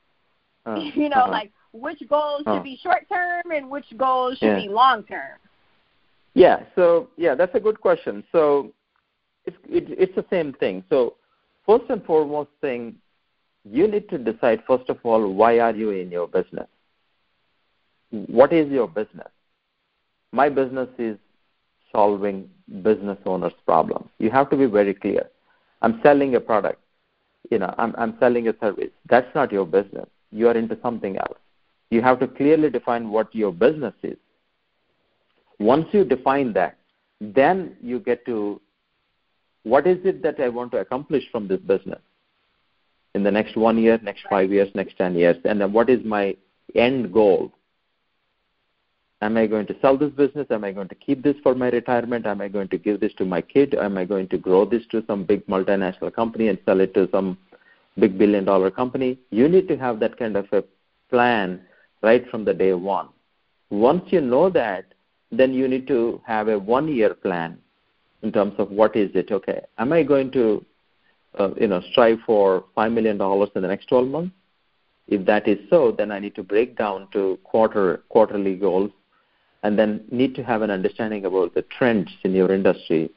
Uh, 0.65 0.75
you 0.95 1.09
know 1.09 1.17
uh-huh. 1.17 1.31
like 1.31 1.51
which 1.73 2.01
goals 2.07 2.43
Uh. 2.45 2.55
should 2.55 2.63
be 2.63 2.77
short-term 2.77 3.51
and 3.51 3.69
which 3.69 3.85
goals 3.97 4.37
should 4.37 4.47
Yeah. 4.47 4.55
be 4.55 4.69
long-term? 4.69 5.39
Yeah. 6.33 6.63
So 6.75 7.09
yeah, 7.17 7.35
that's 7.35 7.55
a 7.55 7.59
good 7.59 7.79
question. 7.79 8.23
So 8.31 8.71
it's 9.45 9.57
it, 9.69 9.85
it's 9.89 10.15
the 10.15 10.25
same 10.29 10.53
thing. 10.53 10.83
So 10.89 11.15
first 11.65 11.85
and 11.89 12.03
foremost 12.05 12.49
thing, 12.61 12.95
you 13.69 13.87
need 13.87 14.09
to 14.09 14.17
decide 14.17 14.63
first 14.67 14.89
of 14.89 14.97
all 15.03 15.33
why 15.33 15.59
are 15.59 15.75
you 15.75 15.91
in 15.91 16.11
your 16.11 16.27
business. 16.27 16.67
What 18.09 18.53
is 18.53 18.71
your 18.71 18.87
business? 18.87 19.29
My 20.31 20.49
business 20.49 20.89
is 20.97 21.17
solving 21.91 22.49
business 22.81 23.17
owners' 23.25 23.53
problems. 23.65 24.09
You 24.17 24.31
have 24.31 24.49
to 24.49 24.57
be 24.57 24.65
very 24.65 24.93
clear. 24.93 25.29
I'm 25.81 25.99
selling 26.01 26.35
a 26.35 26.39
product. 26.39 26.79
You 27.51 27.59
know, 27.59 27.73
I'm 27.77 27.93
I'm 27.97 28.15
selling 28.19 28.47
a 28.47 28.55
service. 28.59 28.91
That's 29.09 29.33
not 29.35 29.51
your 29.51 29.65
business. 29.65 30.07
You 30.31 30.47
are 30.47 30.57
into 30.57 30.77
something 30.81 31.17
else. 31.17 31.37
You 31.91 32.01
have 32.01 32.19
to 32.21 32.27
clearly 32.27 32.69
define 32.71 33.09
what 33.09 33.33
your 33.35 33.51
business 33.51 33.93
is. 34.01 34.17
Once 35.59 35.87
you 35.91 36.03
define 36.03 36.53
that, 36.53 36.77
then 37.21 37.75
you 37.81 37.99
get 37.99 38.25
to 38.25 38.59
what 39.63 39.87
is 39.87 39.97
it 40.03 40.21
that 40.23 40.39
I 40.39 40.49
want 40.49 40.71
to 40.73 40.79
accomplish 40.79 41.23
from 41.31 41.47
this 41.47 41.61
business 41.61 42.01
in 43.15 43.23
the 43.23 43.31
next 43.31 43.55
one 43.55 43.77
year, 43.77 43.99
next 44.01 44.23
five 44.29 44.51
years, 44.51 44.69
next 44.73 44.97
10 44.97 45.15
years, 45.15 45.37
and 45.45 45.61
then 45.61 45.71
what 45.71 45.89
is 45.89 46.03
my 46.03 46.35
end 46.75 47.13
goal? 47.13 47.51
Am 49.21 49.37
I 49.37 49.47
going 49.47 49.67
to 49.67 49.75
sell 49.81 49.97
this 49.97 50.11
business? 50.11 50.47
Am 50.49 50.65
I 50.65 50.73
going 50.73 50.89
to 50.89 50.95
keep 50.95 51.23
this 51.23 51.37
for 51.43 51.55
my 51.55 51.69
retirement? 51.69 52.25
Am 52.25 52.41
I 52.41 52.49
going 52.49 52.67
to 52.69 52.77
give 52.77 52.99
this 52.99 53.13
to 53.13 53.25
my 53.25 53.39
kid? 53.39 53.73
Am 53.73 53.97
I 53.97 54.03
going 54.03 54.27
to 54.29 54.37
grow 54.37 54.65
this 54.65 54.83
to 54.91 55.01
some 55.07 55.23
big 55.23 55.45
multinational 55.47 56.13
company 56.13 56.49
and 56.49 56.57
sell 56.65 56.81
it 56.81 56.93
to 56.95 57.07
some 57.11 57.37
big 57.97 58.17
billion 58.17 58.43
dollar 58.43 58.69
company? 58.69 59.17
You 59.29 59.47
need 59.47 59.69
to 59.69 59.77
have 59.77 60.01
that 60.01 60.17
kind 60.17 60.35
of 60.35 60.47
a 60.51 60.63
plan 61.09 61.61
right 62.01 62.29
from 62.29 62.43
the 62.43 62.53
day 62.53 62.73
one. 62.73 63.07
Once 63.69 64.03
you 64.07 64.19
know 64.19 64.49
that, 64.49 64.92
then 65.39 65.53
you 65.53 65.67
need 65.67 65.87
to 65.87 66.21
have 66.25 66.47
a 66.47 66.57
one 66.57 66.87
year 66.87 67.13
plan 67.13 67.57
in 68.21 68.31
terms 68.31 68.53
of 68.57 68.71
what 68.71 68.95
is 68.95 69.11
it 69.15 69.31
okay? 69.31 69.61
Am 69.77 69.93
i 69.93 70.03
going 70.03 70.31
to 70.31 70.65
uh, 71.39 71.49
you 71.59 71.67
know 71.67 71.81
strive 71.91 72.19
for 72.25 72.65
5 72.75 72.91
million 72.91 73.17
dollars 73.17 73.49
in 73.55 73.61
the 73.61 73.67
next 73.67 73.87
12 73.87 74.07
months? 74.07 74.35
If 75.07 75.25
that 75.25 75.47
is 75.47 75.57
so 75.69 75.91
then 75.91 76.11
i 76.11 76.19
need 76.19 76.35
to 76.35 76.43
break 76.43 76.77
down 76.77 77.07
to 77.11 77.37
quarter 77.43 78.03
quarterly 78.09 78.55
goals 78.55 78.91
and 79.63 79.77
then 79.77 80.03
need 80.11 80.35
to 80.35 80.43
have 80.43 80.61
an 80.61 80.71
understanding 80.71 81.25
about 81.25 81.53
the 81.53 81.61
trends 81.63 82.09
in 82.23 82.33
your 82.33 82.51
industry. 82.53 83.09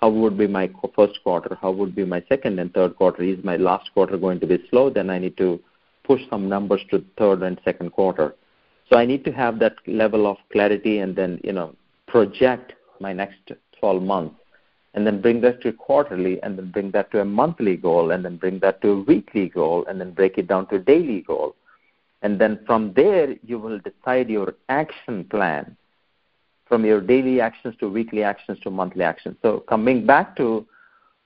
How 0.00 0.10
would 0.10 0.36
be 0.36 0.48
my 0.48 0.68
first 0.96 1.20
quarter? 1.22 1.56
How 1.60 1.70
would 1.70 1.94
be 1.94 2.04
my 2.04 2.22
second 2.28 2.58
and 2.58 2.72
third 2.74 2.96
quarter? 2.96 3.22
Is 3.22 3.42
my 3.44 3.56
last 3.56 3.92
quarter 3.94 4.16
going 4.16 4.40
to 4.40 4.46
be 4.46 4.58
slow? 4.68 4.90
Then 4.90 5.10
i 5.10 5.18
need 5.18 5.36
to 5.38 5.60
push 6.04 6.20
some 6.28 6.48
numbers 6.48 6.80
to 6.90 7.04
third 7.16 7.42
and 7.42 7.60
second 7.64 7.90
quarter 7.90 8.34
so 8.92 8.98
I 8.98 9.06
need 9.06 9.24
to 9.24 9.32
have 9.32 9.58
that 9.60 9.76
level 9.86 10.26
of 10.26 10.36
clarity 10.52 10.98
and 10.98 11.16
then, 11.16 11.40
you 11.42 11.52
know, 11.52 11.74
project 12.06 12.74
my 13.00 13.14
next 13.14 13.50
12 13.80 14.02
months 14.02 14.34
and 14.92 15.06
then 15.06 15.22
bring 15.22 15.40
that 15.40 15.62
to 15.62 15.72
quarterly 15.72 16.42
and 16.42 16.58
then 16.58 16.70
bring 16.70 16.90
that 16.90 17.10
to 17.12 17.20
a 17.20 17.24
monthly 17.24 17.74
goal 17.74 18.10
and 18.10 18.22
then 18.22 18.36
bring 18.36 18.58
that 18.58 18.82
to 18.82 18.90
a 18.90 19.02
weekly 19.04 19.48
goal 19.48 19.86
and 19.88 19.98
then 19.98 20.10
break 20.10 20.36
it 20.36 20.46
down 20.46 20.66
to 20.66 20.74
a 20.74 20.78
daily 20.78 21.22
goal. 21.22 21.56
And 22.20 22.38
then 22.38 22.60
from 22.66 22.92
there, 22.92 23.34
you 23.42 23.58
will 23.58 23.78
decide 23.78 24.28
your 24.28 24.56
action 24.68 25.24
plan 25.24 25.74
from 26.66 26.84
your 26.84 27.00
daily 27.00 27.40
actions 27.40 27.74
to 27.80 27.88
weekly 27.88 28.22
actions 28.22 28.60
to 28.60 28.70
monthly 28.70 29.04
actions. 29.04 29.36
So 29.40 29.60
coming 29.60 30.04
back 30.04 30.36
to 30.36 30.66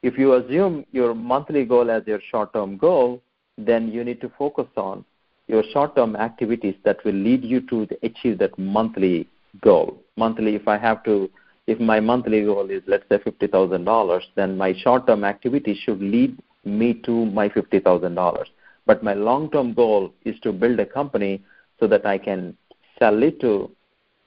if 0.05 0.17
you 0.17 0.35
assume 0.35 0.87
your 0.93 1.17
monthly 1.17 1.65
goal 1.65 1.91
as 1.91 2.05
your 2.07 2.21
short-term 2.31 2.77
goal, 2.77 3.21
then 3.59 3.89
you 3.89 4.05
need 4.05 4.21
to 4.21 4.31
focus 4.39 4.69
on 4.77 5.05
your 5.49 5.63
short-term 5.73 6.17
activities 6.17 6.75
that 6.85 7.05
will 7.05 7.15
lead 7.15 7.45
you 7.45 7.61
to 7.69 7.87
achieve 8.03 8.39
that 8.39 8.59
monthly 8.59 9.29
goal. 9.61 9.99
Monthly, 10.17 10.55
if 10.55 10.67
I 10.67 10.77
have 10.79 11.05
to, 11.05 11.31
if 11.67 11.79
my 11.81 12.01
monthly 12.01 12.45
goal 12.45 12.71
is 12.71 12.83
let's 12.87 13.05
say 13.09 13.19
fifty 13.23 13.47
thousand 13.47 13.85
dollars, 13.85 14.25
then 14.35 14.57
my 14.57 14.75
short-term 14.75 15.25
activities 15.25 15.79
should 15.85 16.01
lead 16.01 16.37
me 16.65 16.95
to 17.05 17.27
my 17.27 17.49
fifty 17.49 17.79
thousand 17.79 18.15
dollars. 18.15 18.49
But 18.87 19.03
my 19.03 19.15
long-term 19.15 19.75
goal 19.75 20.13
is 20.25 20.39
to 20.41 20.53
build 20.53 20.79
a 20.81 20.87
company 20.87 21.43
so 21.81 21.87
that 21.89 22.07
I 22.07 22.19
can 22.19 22.57
sell 22.99 23.23
it 23.23 23.41
to, 23.41 23.71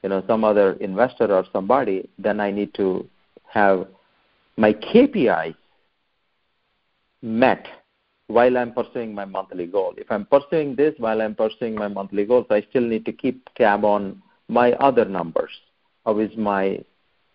you 0.04 0.10
know, 0.10 0.24
some 0.28 0.44
other 0.44 0.74
investor 0.74 1.34
or 1.34 1.46
somebody. 1.52 2.10
Then 2.18 2.40
I 2.40 2.52
need 2.52 2.74
to 2.76 3.08
have 3.46 3.88
my 4.58 4.74
KPIs 4.74 5.56
met 7.22 7.66
while 8.30 8.58
I'm 8.60 8.72
pursuing 8.74 9.14
my 9.16 9.26
monthly 9.26 9.66
goal. 9.66 9.96
If 9.98 10.12
I'm 10.12 10.26
pursuing 10.26 10.76
this 10.76 10.94
while 11.00 11.20
I'm 11.20 11.34
pursuing 11.34 11.74
my 11.74 11.88
monthly 11.88 12.26
goals, 12.26 12.46
I 12.52 12.62
still 12.70 12.84
need 12.84 13.04
to 13.06 13.12
keep 13.12 13.50
tab 13.56 13.84
on 13.84 14.22
my 14.48 14.74
other 14.74 15.04
numbers. 15.04 15.50
How 16.06 16.20
is 16.20 16.30
my 16.38 16.80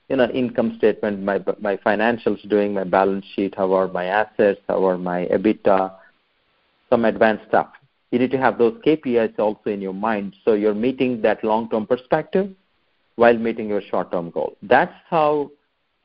you 0.09 0.17
know 0.17 0.29
income 0.31 0.77
statement, 0.79 1.21
my 1.23 1.43
my 1.59 1.77
financials 1.79 2.49
doing, 2.49 2.73
my 2.75 2.85
balance 2.85 3.27
sheet, 3.35 3.55
how 3.57 3.73
are 3.73 3.89
my 3.89 4.05
assets, 4.05 4.61
how 4.69 4.87
are 4.87 4.97
my 4.97 5.27
EBITDA, 5.27 5.93
some 6.91 7.05
advanced 7.05 7.49
stuff. 7.49 7.71
You 8.13 8.21
need 8.21 8.31
to 8.31 8.39
have 8.39 8.57
those 8.57 8.75
KPIs 8.87 9.37
also 9.41 9.71
in 9.71 9.81
your 9.81 9.95
mind 9.95 10.37
so 10.45 10.55
you're 10.55 10.75
meeting 10.75 11.21
that 11.23 11.43
long-term 11.43 11.89
perspective 11.89 12.51
while 13.17 13.37
meeting 13.37 13.69
your 13.69 13.83
short-term 13.83 14.31
goal. 14.31 14.57
That's 14.63 14.95
how 15.11 15.51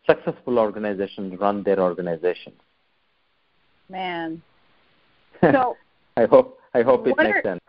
successful 0.08 0.58
organizations 0.58 1.40
run 1.40 1.62
their 1.62 1.80
organizations. 1.80 2.60
Man. 3.88 4.42
So 5.54 5.78
I 6.18 6.26
hope 6.26 6.60
I 6.74 6.82
hope 6.82 7.08
it 7.08 7.16
makes 7.18 7.40
are- 7.40 7.42
sense. 7.42 7.62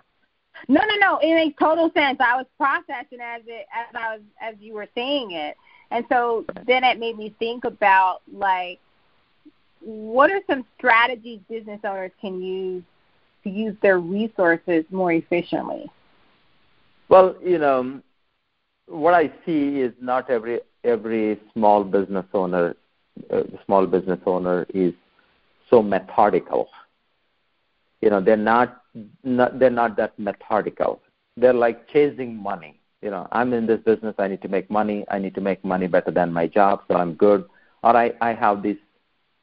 No, 0.68 0.80
no, 0.82 0.96
no. 0.96 1.18
It 1.22 1.34
makes 1.34 1.58
total 1.58 1.90
sense. 1.94 2.18
I 2.20 2.36
was 2.36 2.46
processing 2.58 3.18
as 3.22 3.42
it 3.46 3.66
as 3.72 3.94
I 3.94 4.16
was 4.16 4.20
as 4.40 4.54
you 4.60 4.74
were 4.74 4.88
saying 4.94 5.30
it, 5.30 5.56
and 5.90 6.04
so 6.08 6.44
then 6.66 6.84
it 6.84 6.98
made 6.98 7.16
me 7.16 7.34
think 7.38 7.64
about 7.64 8.20
like, 8.32 8.78
what 9.80 10.30
are 10.30 10.40
some 10.48 10.66
strategies 10.76 11.40
business 11.48 11.80
owners 11.84 12.10
can 12.20 12.42
use 12.42 12.82
to 13.44 13.50
use 13.50 13.74
their 13.80 14.00
resources 14.00 14.84
more 14.90 15.12
efficiently? 15.12 15.90
Well, 17.08 17.36
you 17.42 17.58
know, 17.58 18.02
what 18.86 19.14
I 19.14 19.32
see 19.46 19.80
is 19.80 19.92
not 20.00 20.28
every 20.28 20.60
every 20.84 21.40
small 21.54 21.84
business 21.84 22.26
owner, 22.34 22.76
uh, 23.30 23.42
small 23.64 23.86
business 23.86 24.20
owner 24.26 24.66
is 24.74 24.92
so 25.70 25.82
methodical. 25.82 26.68
You 28.00 28.10
know, 28.10 28.20
they're 28.20 28.36
not, 28.36 28.82
not 29.24 29.58
they're 29.58 29.70
not 29.70 29.96
that 29.96 30.18
methodical. 30.18 31.00
They're 31.36 31.52
like 31.52 31.88
chasing 31.88 32.36
money. 32.36 32.80
You 33.02 33.10
know, 33.10 33.28
I'm 33.32 33.52
in 33.52 33.66
this 33.66 33.80
business. 33.80 34.14
I 34.18 34.28
need 34.28 34.42
to 34.42 34.48
make 34.48 34.70
money. 34.70 35.04
I 35.10 35.18
need 35.18 35.34
to 35.34 35.40
make 35.40 35.64
money 35.64 35.86
better 35.86 36.10
than 36.10 36.32
my 36.32 36.46
job, 36.46 36.82
so 36.88 36.96
I'm 36.96 37.14
good. 37.14 37.44
Or 37.82 37.96
I 37.96 38.12
I 38.20 38.34
have 38.34 38.62
these 38.62 38.76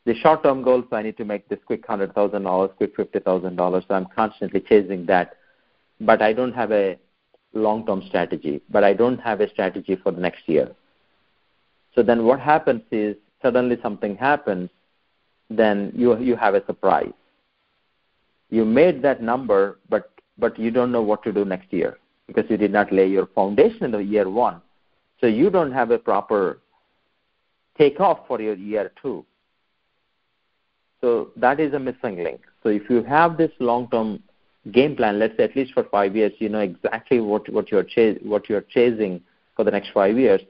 the 0.06 0.14
short-term 0.16 0.64
goals. 0.64 0.86
So 0.90 0.96
I 0.96 1.02
need 1.02 1.18
to 1.18 1.26
make 1.26 1.50
this 1.50 1.60
quick 1.66 1.86
hundred 1.86 2.14
thousand 2.14 2.44
dollars, 2.44 2.72
quick 2.78 2.96
fifty 2.96 3.20
thousand 3.20 3.56
dollars. 3.56 3.84
So 3.88 3.96
I'm 3.96 4.08
constantly 4.16 4.60
chasing 4.60 5.06
that, 5.08 5.36
but 6.02 6.22
I 6.22 6.34
don't 6.34 6.54
have 6.54 6.72
a 6.72 6.98
long-term 7.54 8.04
strategy. 8.08 8.62
But 8.70 8.84
I 8.84 8.94
don't 8.94 9.20
have 9.20 9.42
a 9.42 9.50
strategy 9.50 9.96
for 9.96 10.12
the 10.12 10.22
next 10.22 10.48
year. 10.48 10.72
So 11.96 12.04
then 12.04 12.26
what 12.26 12.40
happens 12.40 12.84
is 12.92 13.16
suddenly 13.42 13.78
something 13.82 14.16
happens, 14.16 14.70
then 15.50 15.92
you 15.96 16.16
you 16.20 16.36
have 16.36 16.54
a 16.54 16.64
surprise. 16.66 17.14
You 18.50 18.66
made 18.66 19.02
that 19.02 19.22
number, 19.22 19.80
but 19.90 20.12
but 20.38 20.58
you 20.58 20.72
don't 20.72 20.92
know 20.92 21.02
what 21.02 21.24
to 21.24 21.32
do 21.32 21.46
next 21.46 21.72
year 21.74 21.98
because 22.28 22.46
you 22.50 22.58
did 22.58 22.72
not 22.72 22.92
lay 22.92 23.08
your 23.08 23.28
foundation 23.28 23.86
in 23.86 23.92
the 23.92 24.04
year 24.04 24.30
one. 24.30 24.62
So 25.20 25.28
you 25.28 25.50
don't 25.50 25.72
have 25.72 25.92
a 25.92 25.98
proper 25.98 26.60
takeoff 27.78 28.20
for 28.28 28.42
your 28.42 28.56
year 28.56 28.92
two. 29.02 29.26
So 31.02 31.30
that 31.38 31.60
is 31.60 31.74
a 31.74 31.80
missing 31.80 32.24
link. 32.24 32.42
So 32.64 32.70
if 32.70 32.90
you 32.90 33.04
have 33.04 33.38
this 33.38 33.52
long-term 33.60 34.22
game 34.72 34.96
plan, 34.96 35.20
let's 35.20 35.38
say 35.38 35.44
at 35.44 35.56
least 35.56 35.74
for 35.74 35.84
five 35.86 36.16
years, 36.16 36.34
you 36.40 36.50
know 36.50 36.60
exactly 36.60 37.20
what 37.20 37.48
what 37.50 37.72
you're 37.72 37.86
what 38.24 38.50
you're 38.50 38.62
chasing 38.62 39.22
for 39.56 39.64
the 39.64 39.72
next 39.72 39.92
five 39.94 40.18
years. 40.18 40.42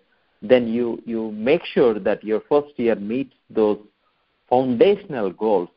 Then 0.42 0.68
you 0.68 1.02
you 1.06 1.32
make 1.32 1.66
sure 1.66 2.00
that 2.00 2.24
your 2.24 2.42
first 2.50 2.78
year 2.78 2.96
meets 2.96 3.34
those 3.50 3.80
foundational 4.50 5.32
goals. 5.32 5.70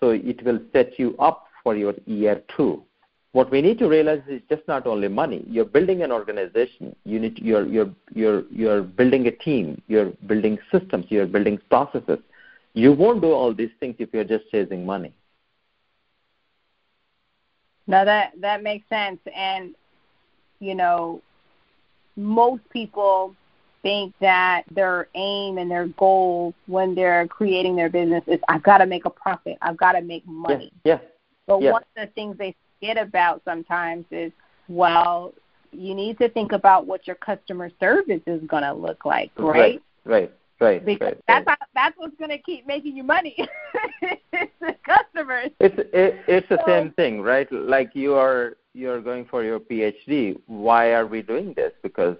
So 0.00 0.10
it 0.10 0.42
will 0.44 0.60
set 0.72 0.98
you 0.98 1.14
up 1.18 1.46
for 1.62 1.76
your 1.76 1.94
year 2.06 2.42
two 2.56 2.84
what 3.32 3.50
we 3.50 3.62
need 3.62 3.78
to 3.78 3.88
realize 3.88 4.22
is 4.28 4.42
just 4.48 4.66
not 4.66 4.86
only 4.86 5.08
money. 5.08 5.44
You're 5.48 5.64
building 5.64 6.02
an 6.02 6.10
organization. 6.10 6.96
You 7.04 7.20
need 7.20 7.36
to, 7.36 7.44
you're 7.44 7.66
you're 7.66 7.90
you're 8.12 8.42
you're 8.50 8.82
building 8.82 9.26
a 9.28 9.30
team. 9.30 9.80
You're 9.86 10.10
building 10.26 10.58
systems. 10.72 11.06
You're 11.08 11.26
building 11.26 11.60
processes. 11.70 12.18
You 12.74 12.92
won't 12.92 13.20
do 13.20 13.32
all 13.32 13.54
these 13.54 13.70
things 13.78 13.96
if 13.98 14.12
you're 14.12 14.24
just 14.24 14.50
chasing 14.50 14.84
money. 14.84 15.12
Now 17.86 18.04
that 18.04 18.32
that 18.40 18.62
makes 18.64 18.88
sense. 18.88 19.20
And 19.34 19.74
you 20.58 20.74
know, 20.74 21.22
most 22.16 22.68
people 22.70 23.36
think 23.82 24.14
that 24.20 24.62
their 24.70 25.08
aim 25.14 25.58
and 25.58 25.70
their 25.70 25.88
goal 25.88 26.54
when 26.66 26.94
they're 26.94 27.26
creating 27.28 27.76
their 27.76 27.88
business 27.88 28.22
is 28.26 28.40
I've 28.48 28.62
got 28.62 28.78
to 28.78 28.86
make 28.86 29.04
a 29.04 29.10
profit. 29.10 29.56
I've 29.62 29.76
got 29.76 29.92
to 29.92 30.00
make 30.00 30.26
money. 30.26 30.72
Yes. 30.84 31.00
yes. 31.02 31.10
But 31.46 31.62
yes. 31.62 31.72
one 31.72 31.82
of 31.82 32.08
the 32.08 32.12
things 32.14 32.36
they 32.38 32.54
forget 32.78 32.98
about 32.98 33.42
sometimes 33.44 34.04
is, 34.10 34.32
well, 34.68 35.34
you 35.72 35.94
need 35.94 36.18
to 36.18 36.28
think 36.28 36.52
about 36.52 36.86
what 36.86 37.06
your 37.06 37.16
customer 37.16 37.70
service 37.80 38.20
is 38.26 38.42
going 38.46 38.62
to 38.62 38.72
look 38.72 39.04
like, 39.04 39.30
right? 39.38 39.80
Right. 40.04 40.32
Right. 40.60 40.84
Because 40.84 41.14
right, 41.14 41.20
that's 41.26 41.46
right. 41.46 41.56
How, 41.58 41.66
that's 41.74 41.98
what's 41.98 42.16
going 42.18 42.30
to 42.30 42.38
keep 42.38 42.66
making 42.66 42.94
you 42.94 43.02
money. 43.02 43.34
it's 44.02 44.52
the 44.60 44.76
customers. 44.84 45.50
It's 45.58 45.74
it, 45.78 46.20
it's 46.28 46.48
the 46.50 46.58
So- 46.58 46.64
same 46.66 46.92
thing, 46.92 47.22
right? 47.22 47.50
Like 47.50 47.92
you 47.94 48.14
are 48.14 48.58
you 48.74 48.90
are 48.90 49.00
going 49.00 49.24
for 49.24 49.42
your 49.42 49.58
PhD. 49.58 50.38
Why 50.46 50.92
are 50.92 51.06
we 51.06 51.22
doing 51.22 51.54
this? 51.54 51.72
Because 51.82 52.16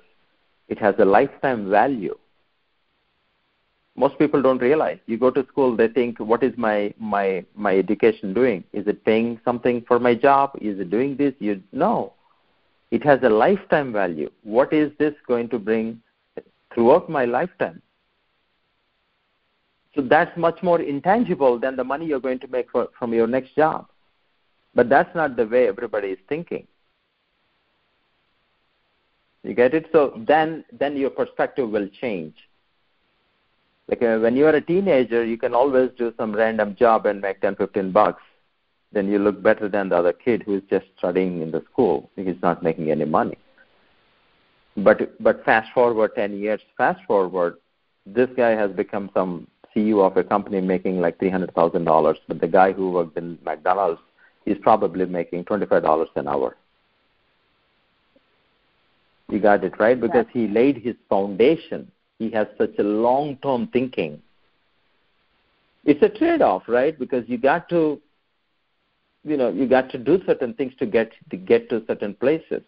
it 0.71 0.79
has 0.79 0.95
a 0.99 1.05
lifetime 1.05 1.69
value. 1.69 2.17
Most 3.97 4.19
people 4.19 4.41
don't 4.41 4.63
realize. 4.63 4.99
You 5.07 5.19
go 5.19 5.31
to 5.31 5.45
school, 5.49 5.77
they 5.77 5.89
think, 5.89 6.21
"What 6.21 6.43
is 6.43 6.57
my 6.57 6.95
my 6.99 7.45
my 7.67 7.77
education 7.77 8.33
doing? 8.33 8.65
Is 8.73 8.87
it 8.87 9.05
paying 9.05 9.41
something 9.45 9.83
for 9.89 9.99
my 9.99 10.15
job? 10.15 10.57
Is 10.71 10.81
it 10.85 10.91
doing 10.91 11.17
this?" 11.17 11.35
You 11.41 11.61
no. 11.73 12.15
It 12.91 13.05
has 13.05 13.21
a 13.23 13.29
lifetime 13.29 13.93
value. 13.93 14.31
What 14.43 14.73
is 14.73 14.91
this 14.99 15.15
going 15.27 15.49
to 15.51 15.59
bring 15.59 16.01
throughout 16.73 17.11
my 17.19 17.25
lifetime? 17.25 17.83
So 19.95 20.03
that's 20.03 20.37
much 20.37 20.63
more 20.63 20.81
intangible 20.81 21.59
than 21.59 21.77
the 21.77 21.85
money 21.85 22.07
you're 22.07 22.27
going 22.29 22.39
to 22.41 22.49
make 22.49 22.71
for, 22.71 22.89
from 22.99 23.13
your 23.13 23.27
next 23.27 23.55
job. 23.57 23.87
But 24.75 24.89
that's 24.89 25.15
not 25.15 25.37
the 25.37 25.47
way 25.47 25.67
everybody 25.67 26.09
is 26.09 26.19
thinking. 26.29 26.67
You 29.43 29.55
get 29.55 29.75
it? 29.75 29.87
So 29.93 30.23
then, 30.27 30.65
then 30.73 30.97
your 30.97 31.11
perspective 31.11 31.71
will 31.71 31.89
change. 32.01 32.35
Like 33.89 34.03
uh, 34.03 34.19
when 34.19 34.37
you 34.37 34.47
are 34.47 34.55
a 34.55 34.61
teenager, 34.61 35.25
you 35.25 35.37
can 35.37 35.55
always 35.55 35.91
do 35.99 36.13
some 36.17 36.33
random 36.33 36.77
job 36.77 37.07
and 37.07 37.21
make 37.21 37.41
10, 37.41 37.57
15 37.57 37.91
bucks. 37.91 38.23
Then 38.93 39.09
you 39.09 39.19
look 39.19 39.43
better 39.43 39.69
than 39.69 39.89
the 39.89 39.97
other 39.97 40.13
kid 40.13 40.43
who 40.43 40.57
is 40.57 40.63
just 40.69 40.87
studying 40.99 41.43
in 41.43 41.51
the 41.51 41.63
school. 41.73 42.11
He's 42.17 42.41
not 42.43 42.63
making 42.63 42.91
any 42.91 43.05
money. 43.05 43.39
But 44.77 45.21
but 45.23 45.45
fast 45.45 45.73
forward 45.73 46.13
10 46.15 46.39
years, 46.39 46.61
fast 46.77 47.01
forward, 47.07 47.57
this 48.07 48.29
guy 48.37 48.51
has 48.51 48.71
become 48.71 49.11
some 49.15 49.47
CEO 49.75 50.05
of 50.05 50.17
a 50.17 50.25
company 50.25 50.61
making 50.61 51.01
like 51.01 51.19
$300,000. 51.19 52.17
But 52.29 52.41
the 52.41 52.49
guy 52.49 52.73
who 52.73 52.91
worked 52.91 53.17
in 53.17 53.39
McDonald's 53.45 54.01
is 54.47 54.57
probably 54.63 55.07
making 55.07 55.45
$25 55.45 56.07
an 56.17 56.29
hour. 56.29 56.57
You 59.31 59.39
got 59.39 59.65
it 59.65 59.79
right 59.79 60.01
because 60.01 60.27
he 60.33 60.49
laid 60.49 60.79
his 60.79 60.97
foundation. 61.09 61.91
He 62.19 62.31
has 62.31 62.49
such 62.59 62.75
a 62.79 62.83
long-term 62.83 63.69
thinking. 63.69 64.21
It's 65.85 66.03
a 66.03 66.09
trade-off, 66.09 66.65
right? 66.69 66.99
Because 66.99 67.25
you 67.29 67.39
got 67.39 67.69
to, 67.71 68.01
you 69.25 69.37
know, 69.37 69.51
you 69.51 69.67
got 69.67 69.91
to 69.91 69.99
do 69.99 70.21
certain 70.27 70.53
things 70.55 70.73
to 70.79 70.87
get 70.87 71.13
to 71.31 71.37
get 71.37 71.71
to 71.71 71.83
certain 71.87 72.15
places. 72.15 72.63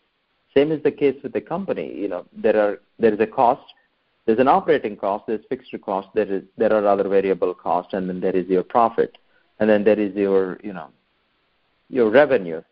Same 0.55 0.71
is 0.73 0.83
the 0.83 0.91
case 0.91 1.17
with 1.23 1.33
the 1.33 1.41
company. 1.41 1.93
You 1.95 2.09
know, 2.09 2.27
there 2.33 2.57
are 2.57 2.81
there 2.99 3.13
is 3.13 3.21
a 3.21 3.27
cost, 3.27 3.63
there's 4.25 4.39
an 4.39 4.49
operating 4.49 4.97
cost, 4.97 5.25
there's 5.27 5.45
fixed 5.49 5.75
cost, 5.83 6.09
there 6.15 6.31
is 6.31 6.45
there 6.57 6.73
are 6.73 6.87
other 6.87 7.09
variable 7.09 7.55
costs, 7.55 7.93
and 7.93 8.09
then 8.09 8.21
there 8.21 8.37
is 8.37 8.47
your 8.49 8.63
profit, 8.63 9.19
and 9.59 9.69
then 9.69 9.85
there 9.85 9.99
is 9.99 10.15
your 10.15 10.59
you 10.63 10.73
know 10.73 10.89
your 11.89 12.11
revenue. 12.11 12.63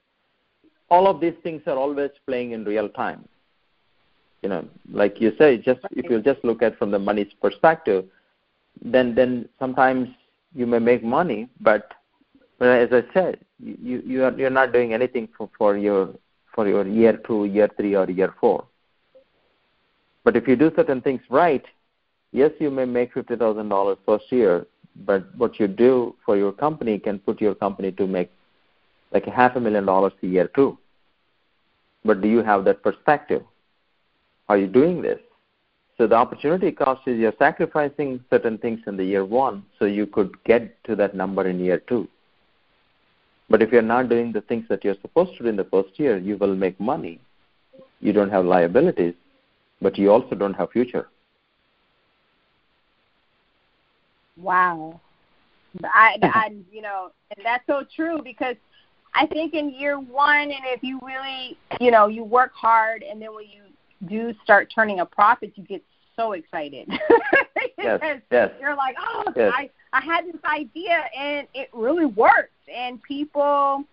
All 0.91 1.07
of 1.07 1.21
these 1.21 1.35
things 1.43 1.63
are 1.67 1.77
always 1.77 2.11
playing 2.27 2.53
in 2.53 2.65
real 2.65 2.89
time. 2.89 3.29
You 4.43 4.49
know, 4.49 4.69
like 4.91 5.21
you 5.21 5.33
say, 5.39 5.59
just 5.59 5.81
if 5.93 6.11
you 6.11 6.21
just 6.23 6.43
look 6.45 6.63
at 6.63 6.79
from 6.79 6.91
the 6.91 6.99
money's 6.99 7.33
perspective, 7.43 8.07
then 8.83 9.15
then 9.15 9.49
sometimes 9.59 10.09
you 10.55 10.67
may 10.67 10.79
make 10.79 11.05
money, 11.05 11.49
but 11.61 11.93
but 12.59 12.69
as 12.69 12.91
I 12.93 13.03
said, 13.13 13.39
you 13.63 14.03
you 14.05 14.25
are 14.25 14.33
you're 14.33 14.51
not 14.51 14.73
doing 14.73 14.95
anything 14.95 15.29
for 15.37 15.51
for 15.59 15.77
your 15.77 16.15
for 16.55 16.67
your 16.67 16.87
year 16.87 17.17
two, 17.27 17.45
year 17.45 17.69
three, 17.77 17.95
or 17.95 18.09
year 18.11 18.35
four. 18.41 18.65
But 20.25 20.37
if 20.37 20.49
you 20.49 20.57
do 20.57 20.71
certain 20.77 21.01
things 21.01 21.21
right, 21.31 21.65
yes, 22.33 22.51
you 22.59 22.71
may 22.71 22.85
make 22.85 23.13
fifty 23.13 23.37
thousand 23.37 23.69
dollars 23.69 23.99
first 24.07 24.31
year, 24.33 24.67
but 25.05 25.35
what 25.37 25.61
you 25.61 25.69
do 25.69 26.15
for 26.25 26.37
your 26.37 26.53
company 26.53 26.99
can 26.99 27.19
put 27.19 27.41
your 27.41 27.55
company 27.55 27.93
to 27.93 28.07
make 28.07 28.31
like 29.13 29.27
a 29.27 29.31
half 29.31 29.57
a 29.57 29.61
million 29.61 29.85
dollars 29.87 30.13
a 30.23 30.27
year 30.27 30.49
too. 30.49 30.79
But 32.05 32.21
do 32.23 32.29
you 32.29 32.43
have 32.43 32.65
that 32.65 32.83
perspective? 32.83 33.43
Are 34.51 34.59
you 34.59 34.67
doing 34.67 35.01
this? 35.01 35.21
So 35.97 36.09
the 36.09 36.17
opportunity 36.17 36.73
cost 36.73 37.07
is 37.07 37.21
you're 37.21 37.33
sacrificing 37.39 38.19
certain 38.31 38.59
things 38.59 38.81
in 38.89 38.97
the 38.97 39.05
year 39.05 39.25
one 39.25 39.65
so 39.79 39.85
you 39.85 40.07
could 40.07 40.33
get 40.43 40.83
to 40.87 40.97
that 40.97 41.15
number 41.15 41.47
in 41.47 41.61
year 41.61 41.79
two. 41.79 42.09
But 43.49 43.63
if 43.63 43.71
you're 43.71 43.81
not 43.81 44.09
doing 44.09 44.33
the 44.33 44.41
things 44.41 44.65
that 44.69 44.83
you're 44.83 44.97
supposed 45.03 45.37
to 45.37 45.45
do 45.45 45.51
in 45.51 45.55
the 45.55 45.63
first 45.63 46.01
year, 46.01 46.19
you 46.19 46.37
will 46.37 46.57
make 46.57 46.81
money. 46.81 47.21
You 48.01 48.13
don't 48.13 48.31
have 48.31 48.45
liabilities, 48.45 49.15
but 49.81 49.97
you 49.97 50.11
also 50.11 50.35
don't 50.35 50.55
have 50.55 50.73
future. 50.73 51.07
Wow. 54.37 55.01
I, 55.85 56.17
I, 56.25 56.57
you 56.73 56.83
know, 56.83 57.13
and 57.37 57.47
that's 57.47 57.65
so 57.69 57.85
true 57.95 58.21
because 58.25 58.57
I 59.15 59.27
think 59.27 59.55
in 59.55 59.73
year 59.73 60.01
one, 60.01 60.51
and 60.51 60.65
if 60.65 60.83
you 60.83 60.99
really, 61.05 61.57
you 61.81 61.93
know, 61.93 62.09
you 62.09 62.25
work 62.25 62.51
hard, 62.53 63.05
and 63.05 63.23
then 63.23 63.33
when 63.33 63.45
you 63.45 63.60
do 64.07 64.35
start 64.43 64.71
turning 64.75 65.01
a 65.01 65.07
profit, 65.07 65.53
you 65.57 65.65
get 65.65 65.83
so 66.17 66.33
excited. 66.33 66.89
Yes, 67.79 68.21
yes. 68.31 68.51
You're 68.61 68.77
like, 68.77 68.95
oh, 69.01 69.25
Yes. 69.35 69.53
I, 69.57 69.71
I 69.95 70.01
had 70.03 70.27
this 70.27 70.41
idea, 70.45 71.05
and 71.17 71.47
it 71.55 71.71
really 71.73 72.05
worked, 72.05 72.53
and 72.75 73.03
people, 73.03 73.85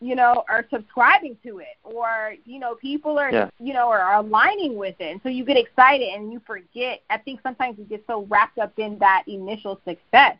you 0.00 0.14
know, 0.14 0.44
are 0.48 0.64
subscribing 0.70 1.36
to 1.44 1.58
it, 1.58 1.76
or 1.82 2.34
you 2.44 2.60
know, 2.60 2.76
people 2.76 3.18
are, 3.18 3.32
Yeah. 3.32 3.50
you 3.58 3.72
know, 3.72 3.88
are 3.88 4.14
aligning 4.14 4.76
with 4.76 4.94
it, 5.00 5.10
and 5.10 5.20
so 5.24 5.28
you 5.28 5.44
get 5.44 5.56
excited, 5.56 6.08
and 6.14 6.32
you 6.32 6.40
forget. 6.46 7.02
I 7.10 7.18
think 7.18 7.40
sometimes 7.42 7.78
we 7.78 7.84
get 7.84 8.04
so 8.06 8.22
wrapped 8.30 8.58
up 8.58 8.72
in 8.78 8.96
that 8.98 9.24
initial 9.26 9.80
success 9.84 10.36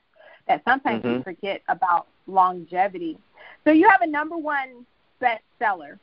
that 0.46 0.62
sometimes 0.64 1.02
we 1.02 1.10
Mhm. 1.10 1.24
forget 1.24 1.62
about 1.68 2.06
longevity. 2.28 3.18
So 3.64 3.72
you 3.72 3.88
have 3.88 4.02
a 4.02 4.06
number 4.06 4.36
one 4.36 4.86
bestseller. 5.20 5.98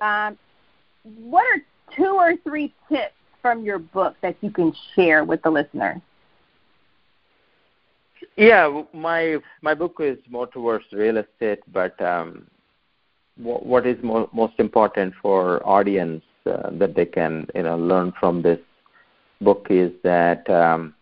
Um, 0.00 0.38
what 1.04 1.44
are 1.44 1.60
two 1.96 2.14
or 2.16 2.36
three 2.44 2.72
tips 2.88 3.14
from 3.40 3.64
your 3.64 3.78
book 3.78 4.14
that 4.22 4.36
you 4.40 4.50
can 4.50 4.72
share 4.94 5.24
with 5.24 5.42
the 5.42 5.50
listener? 5.50 6.00
Yeah, 8.36 8.82
my 8.92 9.38
my 9.62 9.74
book 9.74 9.96
is 10.00 10.18
more 10.28 10.46
towards 10.46 10.84
real 10.92 11.18
estate, 11.18 11.60
but 11.72 12.00
um, 12.00 12.46
wh- 13.36 13.64
what 13.64 13.86
is 13.86 13.96
mo- 14.02 14.30
most 14.32 14.54
important 14.58 15.14
for 15.20 15.66
audience 15.66 16.22
uh, 16.46 16.70
that 16.72 16.94
they 16.94 17.04
can 17.06 17.46
you 17.54 17.62
know 17.62 17.76
learn 17.76 18.12
from 18.18 18.42
this 18.42 18.60
book 19.40 19.66
is 19.70 19.92
that 20.02 20.48
um, 20.48 20.94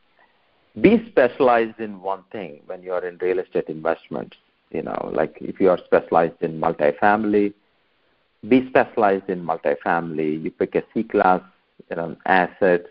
be 0.80 1.04
specialized 1.10 1.78
in 1.80 2.00
one 2.00 2.24
thing 2.32 2.60
when 2.66 2.82
you 2.82 2.92
are 2.92 3.06
in 3.06 3.16
real 3.18 3.38
estate 3.38 3.68
investments. 3.68 4.36
You 4.70 4.82
know, 4.82 5.10
like 5.12 5.36
if 5.40 5.60
you 5.60 5.68
are 5.70 5.78
specialized 5.84 6.40
in 6.40 6.60
multifamily, 6.60 7.52
be 8.48 8.68
specialized 8.68 9.28
in 9.28 9.44
multifamily. 9.44 10.42
You 10.42 10.50
pick 10.50 10.74
a 10.74 10.82
C 10.94 11.02
class 11.02 11.42
you 11.90 11.96
know, 11.96 12.16
asset. 12.26 12.86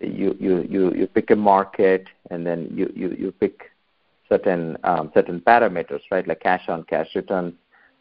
You, 0.00 0.36
you 0.40 0.66
you 0.68 0.92
you 0.94 1.06
pick 1.06 1.30
a 1.30 1.36
market, 1.36 2.06
and 2.30 2.44
then 2.44 2.68
you 2.74 2.92
you 2.94 3.10
you 3.10 3.32
pick 3.32 3.70
certain 4.28 4.76
um, 4.82 5.12
certain 5.14 5.40
parameters, 5.40 6.00
right, 6.10 6.26
like 6.26 6.40
cash 6.40 6.68
on 6.68 6.82
cash 6.84 7.08
returns 7.14 7.54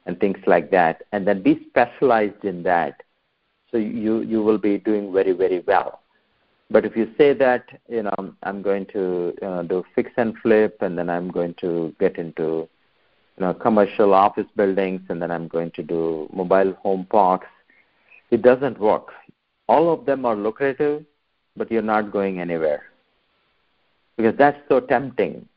and 0.08 0.20
things 0.20 0.40
like 0.48 0.72
that, 0.72 1.04
and 1.12 1.28
then 1.28 1.44
be 1.44 1.68
specialized 1.70 2.44
in 2.44 2.64
that. 2.64 3.04
So 3.72 3.78
you 3.78 4.22
you 4.22 4.42
will 4.42 4.58
be 4.58 4.80
doing 4.80 5.14
very 5.14 5.32
very 5.32 5.64
well. 5.68 6.02
But 6.72 6.86
if 6.86 6.96
you 6.96 7.14
say 7.18 7.34
that 7.34 7.66
you 7.88 8.04
know 8.04 8.34
I'm 8.42 8.64
going 8.64 8.88
to 8.88 9.34
uh, 9.44 9.62
do 9.64 9.84
fix 9.94 10.12
and 10.18 10.36
flip, 10.40 10.78
and 10.82 10.98
then 10.98 11.10
I'm 11.10 11.30
going 11.30 11.54
to 11.62 11.96
get 12.00 12.18
into 12.18 12.68
know 13.42 13.54
commercial 13.54 14.14
office 14.14 14.48
buildings, 14.56 15.02
and 15.10 15.22
then 15.22 15.32
I'm 15.32 15.48
going 15.48 15.72
to 15.72 15.84
do 15.84 16.30
mobile 16.34 16.74
home 16.84 17.06
parks, 17.06 17.48
it 18.30 18.42
doesn't 18.42 18.80
work. 18.80 19.08
All 19.68 19.92
of 19.94 20.06
them 20.06 20.26
are 20.26 20.36
lucrative, 20.36 21.06
but 21.56 21.72
you're 21.72 21.82
not 21.82 22.12
going 22.12 22.40
anywhere 22.40 22.84
because 24.18 24.38
that's 24.38 24.60
so 24.70 24.80
tempting. 24.80 25.48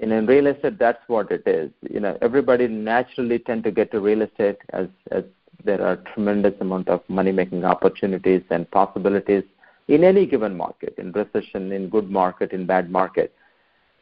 And 0.00 0.12
in 0.12 0.26
real 0.26 0.48
estate, 0.48 0.78
that's 0.78 1.02
what 1.06 1.30
it 1.30 1.46
is. 1.46 1.70
You 1.88 2.00
know, 2.00 2.18
everybody 2.20 2.66
naturally 2.68 3.38
tend 3.38 3.64
to 3.64 3.70
get 3.70 3.90
to 3.92 4.00
real 4.00 4.22
estate 4.22 4.58
as 4.70 4.88
as 5.10 5.24
there 5.64 5.82
are 5.82 5.96
tremendous 6.12 6.54
amount 6.60 6.88
of 6.88 7.02
money 7.08 7.32
making 7.32 7.64
opportunities 7.64 8.42
and 8.50 8.70
possibilities 8.70 9.44
in 9.88 10.04
any 10.04 10.26
given 10.26 10.56
market, 10.56 10.94
in 10.98 11.12
recession, 11.12 11.72
in 11.72 11.88
good 11.88 12.10
market, 12.10 12.52
in 12.52 12.66
bad 12.66 12.90
market. 12.90 13.32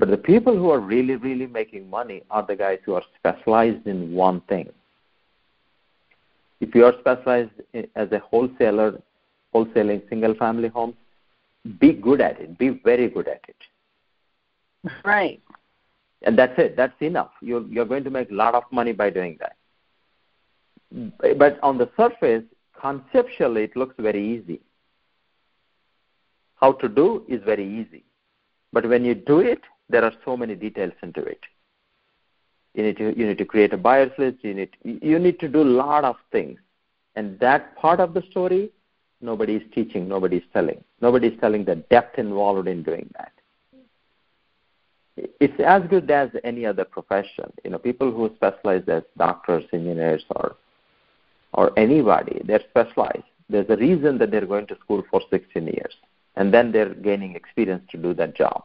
But 0.02 0.10
the 0.10 0.16
people 0.16 0.56
who 0.56 0.68
are 0.70 0.80
really, 0.80 1.14
really 1.14 1.46
making 1.46 1.88
money 1.88 2.24
are 2.28 2.44
the 2.44 2.56
guys 2.56 2.80
who 2.84 2.94
are 2.94 3.04
specialized 3.16 3.86
in 3.86 4.12
one 4.12 4.40
thing. 4.48 4.68
If 6.60 6.74
you 6.74 6.84
are 6.86 6.94
specialized 6.98 7.52
as 7.94 8.10
a 8.10 8.18
wholesaler, 8.18 9.00
wholesaling 9.54 10.08
single 10.08 10.34
family 10.34 10.70
homes, 10.70 10.96
be 11.78 11.92
good 11.92 12.20
at 12.20 12.40
it. 12.40 12.58
Be 12.58 12.70
very 12.70 13.08
good 13.10 13.28
at 13.28 13.44
it. 13.46 14.90
Right. 15.04 15.40
And 16.22 16.36
that's 16.36 16.58
it. 16.58 16.76
That's 16.76 17.00
enough. 17.00 17.30
You're, 17.40 17.64
you're 17.68 17.84
going 17.84 18.02
to 18.02 18.10
make 18.10 18.32
a 18.32 18.34
lot 18.34 18.56
of 18.56 18.64
money 18.72 18.90
by 18.90 19.08
doing 19.08 19.38
that. 19.38 19.56
But 21.38 21.60
on 21.62 21.78
the 21.78 21.88
surface, 21.96 22.42
conceptually, 22.80 23.62
it 23.62 23.76
looks 23.76 23.94
very 24.00 24.36
easy. 24.36 24.62
How 26.56 26.72
to 26.72 26.88
do 26.88 27.24
is 27.28 27.40
very 27.44 27.64
easy. 27.64 28.02
But 28.72 28.88
when 28.88 29.04
you 29.04 29.14
do 29.14 29.38
it, 29.38 29.60
there 29.92 30.04
are 30.04 30.12
so 30.24 30.36
many 30.36 30.54
details 30.56 30.92
into 31.02 31.22
it. 31.22 31.40
You 32.74 32.82
need 32.84 32.96
to 32.96 33.16
you 33.18 33.26
need 33.26 33.38
to 33.38 33.44
create 33.44 33.72
a 33.72 33.76
buyer's 33.76 34.12
list. 34.18 34.38
You 34.42 34.54
need 34.54 34.70
you 34.82 35.18
need 35.18 35.38
to 35.40 35.48
do 35.48 35.62
a 35.62 35.72
lot 35.84 36.04
of 36.04 36.16
things, 36.30 36.58
and 37.16 37.38
that 37.40 37.76
part 37.76 38.00
of 38.00 38.14
the 38.14 38.22
story 38.30 38.72
nobody 39.20 39.54
is 39.54 39.62
teaching, 39.74 40.08
nobody 40.08 40.38
is 40.38 40.44
telling. 40.52 40.82
Nobody 41.00 41.28
is 41.28 41.40
telling 41.40 41.64
the 41.64 41.76
depth 41.76 42.18
involved 42.18 42.66
in 42.66 42.82
doing 42.82 43.08
that. 43.18 43.32
It's 45.16 45.60
as 45.64 45.82
good 45.90 46.10
as 46.10 46.30
any 46.42 46.64
other 46.64 46.84
profession. 46.84 47.52
You 47.64 47.70
know, 47.70 47.78
people 47.78 48.10
who 48.10 48.30
specialize 48.36 48.82
as 48.88 49.02
doctors, 49.18 49.64
engineers, 49.72 50.24
or 50.30 50.56
or 51.52 51.78
anybody, 51.78 52.40
they're 52.44 52.64
specialized. 52.70 53.28
There's 53.50 53.68
a 53.68 53.76
reason 53.76 54.16
that 54.18 54.30
they're 54.30 54.46
going 54.46 54.66
to 54.68 54.78
school 54.82 55.02
for 55.10 55.20
16 55.28 55.66
years, 55.66 55.94
and 56.36 56.52
then 56.54 56.72
they're 56.72 56.94
gaining 56.94 57.36
experience 57.36 57.84
to 57.90 57.98
do 57.98 58.14
that 58.14 58.34
job. 58.34 58.64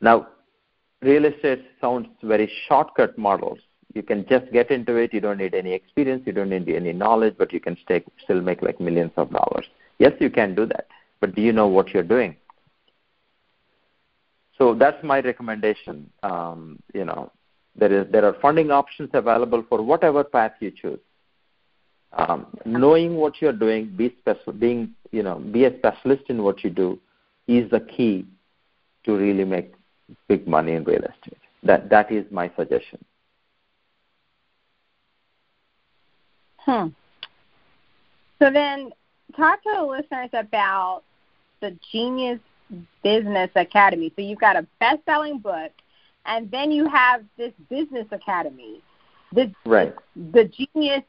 Now, 0.00 0.28
real 1.02 1.24
estate 1.24 1.64
sounds 1.80 2.08
very 2.22 2.50
shortcut 2.68 3.16
models 3.18 3.58
you 3.94 4.02
can 4.02 4.26
just 4.28 4.50
get 4.52 4.70
into 4.70 4.96
it. 4.96 5.14
You 5.14 5.20
don't 5.20 5.38
need 5.38 5.54
any 5.54 5.72
experience. 5.72 6.24
You 6.26 6.32
don't 6.32 6.50
need 6.50 6.68
any 6.68 6.92
knowledge, 6.92 7.36
but 7.38 7.52
you 7.52 7.60
can 7.60 7.76
stay, 7.82 8.04
still 8.22 8.40
make 8.40 8.60
like 8.60 8.80
millions 8.80 9.12
of 9.16 9.30
dollars. 9.30 9.66
Yes, 9.98 10.12
you 10.20 10.30
can 10.30 10.54
do 10.54 10.66
that, 10.66 10.88
but 11.20 11.34
do 11.34 11.40
you 11.40 11.52
know 11.52 11.68
what 11.68 11.90
you're 11.90 12.02
doing? 12.02 12.36
So 14.58 14.74
that's 14.74 15.02
my 15.04 15.20
recommendation. 15.20 16.10
Um, 16.24 16.80
you 16.92 17.04
know, 17.04 17.30
there 17.76 17.92
is 17.92 18.10
there 18.10 18.24
are 18.24 18.34
funding 18.42 18.70
options 18.72 19.10
available 19.12 19.64
for 19.68 19.80
whatever 19.80 20.24
path 20.24 20.52
you 20.60 20.72
choose. 20.72 21.00
Um, 22.12 22.46
knowing 22.64 23.16
what 23.16 23.40
you're 23.40 23.52
doing, 23.52 23.94
be 23.96 24.14
special, 24.18 24.52
being 24.52 24.94
you 25.12 25.22
know, 25.22 25.38
be 25.38 25.64
a 25.64 25.76
specialist 25.78 26.24
in 26.28 26.42
what 26.42 26.64
you 26.64 26.70
do, 26.70 26.98
is 27.46 27.70
the 27.70 27.80
key 27.80 28.26
to 29.04 29.16
really 29.16 29.44
make 29.44 29.74
big 30.28 30.46
money 30.46 30.72
in 30.72 30.84
real 30.84 31.02
estate. 31.02 31.38
That 31.62 31.88
that 31.90 32.12
is 32.12 32.24
my 32.30 32.50
suggestion. 32.56 33.04
Hmm. 36.58 36.88
So 38.38 38.50
then, 38.50 38.90
talk 39.36 39.62
to 39.62 39.70
the 39.74 39.82
listeners 39.82 40.30
about 40.32 41.02
the 41.60 41.76
Genius 41.92 42.40
Business 43.02 43.50
Academy. 43.54 44.12
So 44.16 44.22
you've 44.22 44.40
got 44.40 44.56
a 44.56 44.66
best-selling 44.80 45.38
book, 45.38 45.72
and 46.26 46.50
then 46.50 46.70
you 46.70 46.88
have 46.88 47.22
this 47.36 47.52
business 47.68 48.06
academy, 48.10 48.82
the 49.32 49.52
right. 49.64 49.94
the 50.32 50.44
Genius 50.44 51.02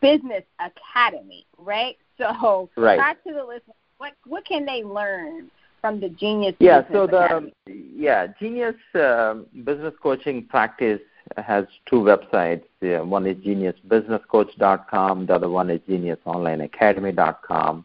Business 0.00 0.44
Academy, 0.58 1.46
right? 1.58 1.96
So 2.18 2.70
right. 2.76 2.98
talk 2.98 3.22
to 3.24 3.32
the 3.32 3.44
listeners. 3.44 3.76
What 3.98 4.12
what 4.26 4.44
can 4.44 4.64
they 4.64 4.82
learn 4.82 5.50
from 5.84 6.00
the 6.00 6.08
Genius? 6.08 6.56
Yeah. 6.60 6.80
Business 6.80 6.96
so 6.96 7.06
the 7.06 7.24
Academy? 7.26 7.52
yeah 7.66 8.26
Genius 8.40 8.74
uh, 8.94 9.34
Business 9.64 9.92
Coaching 10.02 10.46
Practice 10.46 11.00
has 11.36 11.66
two 11.84 11.96
websites. 11.96 12.64
Yeah, 12.80 13.00
one 13.00 13.26
is 13.26 13.36
geniusbusinesscoach.com. 13.36 15.26
The 15.26 15.34
other 15.34 15.50
one 15.50 15.68
is 15.68 15.80
geniusonlineacademy.com. 15.86 17.84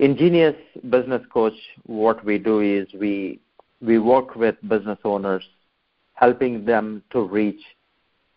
In 0.00 0.16
Genius 0.16 0.54
Business 0.88 1.20
Coach, 1.30 1.52
what 1.84 2.24
we 2.24 2.38
do 2.38 2.60
is 2.60 2.88
we 2.98 3.40
we 3.82 3.98
work 3.98 4.34
with 4.34 4.54
business 4.66 4.98
owners, 5.04 5.44
helping 6.14 6.64
them 6.64 7.02
to 7.10 7.20
reach 7.20 7.60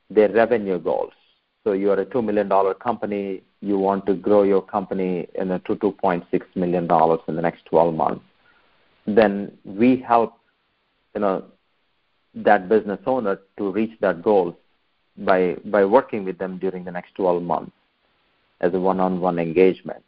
their 0.10 0.30
revenue 0.34 0.80
goals. 0.80 1.14
So 1.64 1.72
you 1.72 1.92
are 1.92 2.00
a 2.02 2.06
two 2.06 2.22
million 2.22 2.50
dollar 2.50 2.74
company. 2.74 3.42
You 3.62 3.78
want 3.78 4.06
to 4.08 4.16
grow 4.16 4.44
your 4.44 4.62
company 4.62 5.30
in 5.36 5.52
a 5.52 5.60
point 5.60 6.26
six 6.30 6.46
million 6.56 6.88
dollars 6.88 7.22
in 7.30 7.38
the 7.38 7.42
next 7.42 7.66
twelve 7.66 7.96
months. 7.96 8.26
Then 9.16 9.58
we 9.64 9.98
help 9.98 10.34
you 11.16 11.22
know 11.22 11.46
that 12.36 12.70
business 12.70 13.00
owner 13.06 13.40
to 13.58 13.72
reach 13.72 14.00
that 14.02 14.22
goal 14.22 14.58
by 15.18 15.56
by 15.66 15.86
working 15.86 16.26
with 16.26 16.38
them 16.38 16.58
during 16.58 16.84
the 16.84 16.92
next 16.92 17.16
12 17.16 17.44
months 17.44 17.72
as 18.62 18.74
a 18.74 18.80
one-on-one 18.80 19.40
engagement. 19.40 20.04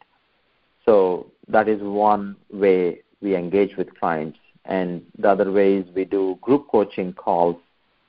So 0.84 1.26
that 1.48 1.68
is 1.68 1.80
one 1.80 2.36
way 2.52 3.00
we 3.20 3.34
engage 3.36 3.76
with 3.76 3.98
clients, 3.98 4.38
and 4.64 5.02
the 5.18 5.30
other 5.30 5.50
way 5.50 5.76
is 5.76 5.86
we 5.94 6.04
do 6.04 6.38
group 6.42 6.68
coaching 6.70 7.12
calls, 7.12 7.56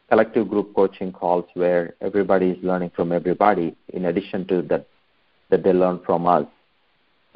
collective 0.10 0.49
group 0.49 0.73
coaching 0.75 1.12
calls 1.12 1.45
where 1.53 1.95
everybody 2.01 2.49
is 2.49 2.63
learning 2.63 2.91
from 2.95 3.12
everybody 3.12 3.75
in 3.93 4.06
addition 4.06 4.45
to 4.47 4.62
that 4.63 4.88
that 5.49 5.63
they 5.63 5.73
learn 5.73 5.99
from 6.06 6.25
us. 6.27 6.45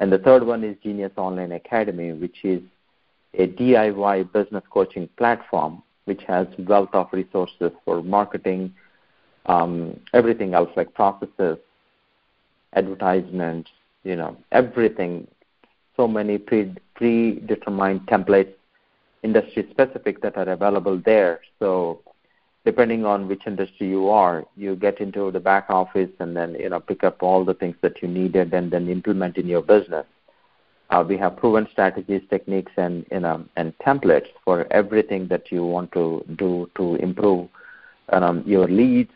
And 0.00 0.12
the 0.12 0.18
third 0.18 0.44
one 0.44 0.64
is 0.64 0.76
Genius 0.82 1.12
Online 1.16 1.52
Academy, 1.52 2.12
which 2.12 2.44
is 2.44 2.60
a 3.34 3.46
DIY 3.46 4.32
business 4.32 4.64
coaching 4.70 5.08
platform 5.16 5.82
which 6.08 6.22
has 6.26 6.46
wealth 6.60 6.88
of 6.94 7.06
resources 7.12 7.70
for 7.84 8.02
marketing, 8.02 8.74
um, 9.46 10.00
everything 10.14 10.54
else 10.54 10.70
like 10.74 10.92
processes, 10.94 11.58
advertisements, 12.72 13.70
you 14.04 14.16
know, 14.16 14.36
everything. 14.50 15.28
So 15.96 16.08
many 16.08 16.38
pre 16.38 16.74
predetermined 16.94 18.06
templates, 18.06 18.54
industry 19.22 19.66
specific 19.70 20.22
that 20.22 20.36
are 20.36 20.48
available 20.48 21.00
there. 21.04 21.40
So 21.58 22.00
depending 22.64 23.04
on 23.04 23.28
which 23.28 23.42
industry 23.46 23.88
you 23.88 24.08
are, 24.08 24.44
you 24.56 24.76
get 24.76 25.00
into 25.00 25.30
the 25.30 25.40
back 25.40 25.66
office 25.68 26.10
and 26.20 26.36
then 26.36 26.54
you 26.54 26.70
know 26.70 26.80
pick 26.80 27.04
up 27.04 27.22
all 27.22 27.44
the 27.44 27.54
things 27.54 27.76
that 27.82 28.00
you 28.00 28.08
needed 28.08 28.54
and 28.54 28.70
then 28.70 28.88
implement 28.88 29.36
in 29.36 29.46
your 29.46 29.62
business. 29.62 30.06
Uh, 30.90 31.04
we 31.06 31.18
have 31.18 31.36
proven 31.36 31.68
strategies, 31.70 32.22
techniques, 32.30 32.72
and 32.76 33.04
you 33.12 33.20
know, 33.20 33.44
and 33.56 33.76
templates 33.78 34.28
for 34.44 34.66
everything 34.72 35.28
that 35.28 35.52
you 35.52 35.64
want 35.64 35.92
to 35.92 36.24
do 36.36 36.70
to 36.76 36.94
improve 36.96 37.48
um, 38.10 38.42
your 38.46 38.66
leads, 38.68 39.10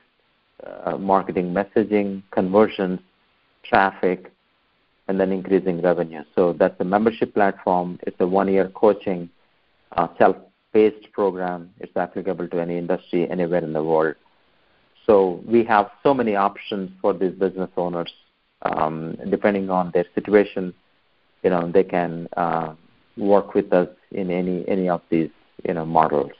uh, 0.84 0.98
marketing, 0.98 1.54
messaging, 1.54 2.22
conversions, 2.30 3.00
traffic, 3.64 4.30
and 5.08 5.18
then 5.18 5.32
increasing 5.32 5.80
revenue. 5.80 6.22
So 6.34 6.52
that's 6.52 6.78
a 6.80 6.84
membership 6.84 7.32
platform. 7.32 7.98
It's 8.02 8.16
a 8.20 8.26
one-year 8.26 8.68
coaching, 8.74 9.30
uh, 9.92 10.08
self-paced 10.18 11.10
program. 11.12 11.70
It's 11.80 11.96
applicable 11.96 12.48
to 12.48 12.60
any 12.60 12.76
industry 12.76 13.30
anywhere 13.30 13.64
in 13.64 13.72
the 13.72 13.82
world. 13.82 14.16
So 15.06 15.42
we 15.46 15.64
have 15.64 15.90
so 16.02 16.14
many 16.14 16.36
options 16.36 16.90
for 17.00 17.12
these 17.12 17.32
business 17.32 17.70
owners, 17.76 18.12
um, 18.62 19.16
depending 19.30 19.70
on 19.70 19.90
their 19.92 20.04
situation 20.14 20.72
you 21.42 21.50
know 21.50 21.70
they 21.70 21.84
can 21.84 22.28
uh, 22.36 22.74
work 23.16 23.54
with 23.54 23.72
us 23.72 23.88
in 24.10 24.30
any 24.30 24.64
any 24.68 24.88
of 24.88 25.02
these 25.10 25.30
you 25.66 25.74
know 25.74 25.84
models. 25.84 26.32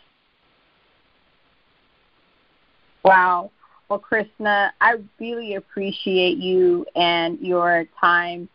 Wow. 3.05 3.51
Well, 3.88 3.99
Krishna, 3.99 4.73
I 4.81 4.95
really 5.21 5.57
appreciate 5.57 6.38
you 6.38 6.87
and 6.95 7.38
your 7.41 7.85
time 8.01 8.49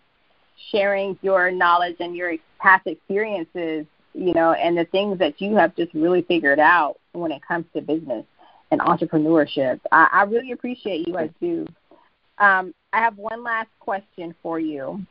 sharing 0.72 1.18
your 1.22 1.52
knowledge 1.52 1.98
and 2.00 2.16
your 2.16 2.34
past 2.60 2.88
experiences 2.88 3.86
you 4.18 4.34
know, 4.34 4.54
and 4.54 4.76
the 4.76 4.86
things 4.86 5.20
that 5.20 5.40
you 5.40 5.56
have 5.56 5.76
just 5.76 5.94
really 5.94 6.24
figured 6.24 6.60
out 6.60 6.98
when 7.14 7.32
it 7.32 7.42
comes 7.48 7.66
to 7.74 7.82
business 7.82 8.26
and 8.72 8.82
entrepreneurship. 8.82 9.80
I, 9.92 10.10
I 10.12 10.24
really 10.24 10.52
appreciate 10.52 11.08
you. 11.08 11.18
I 11.18 11.30
do. 11.40 11.68
Um, 12.40 12.74
I 12.94 13.00
have 13.00 13.18
one 13.18 13.44
last 13.44 13.70
question 13.80 14.34
for 14.42 14.60
you. 14.60 15.06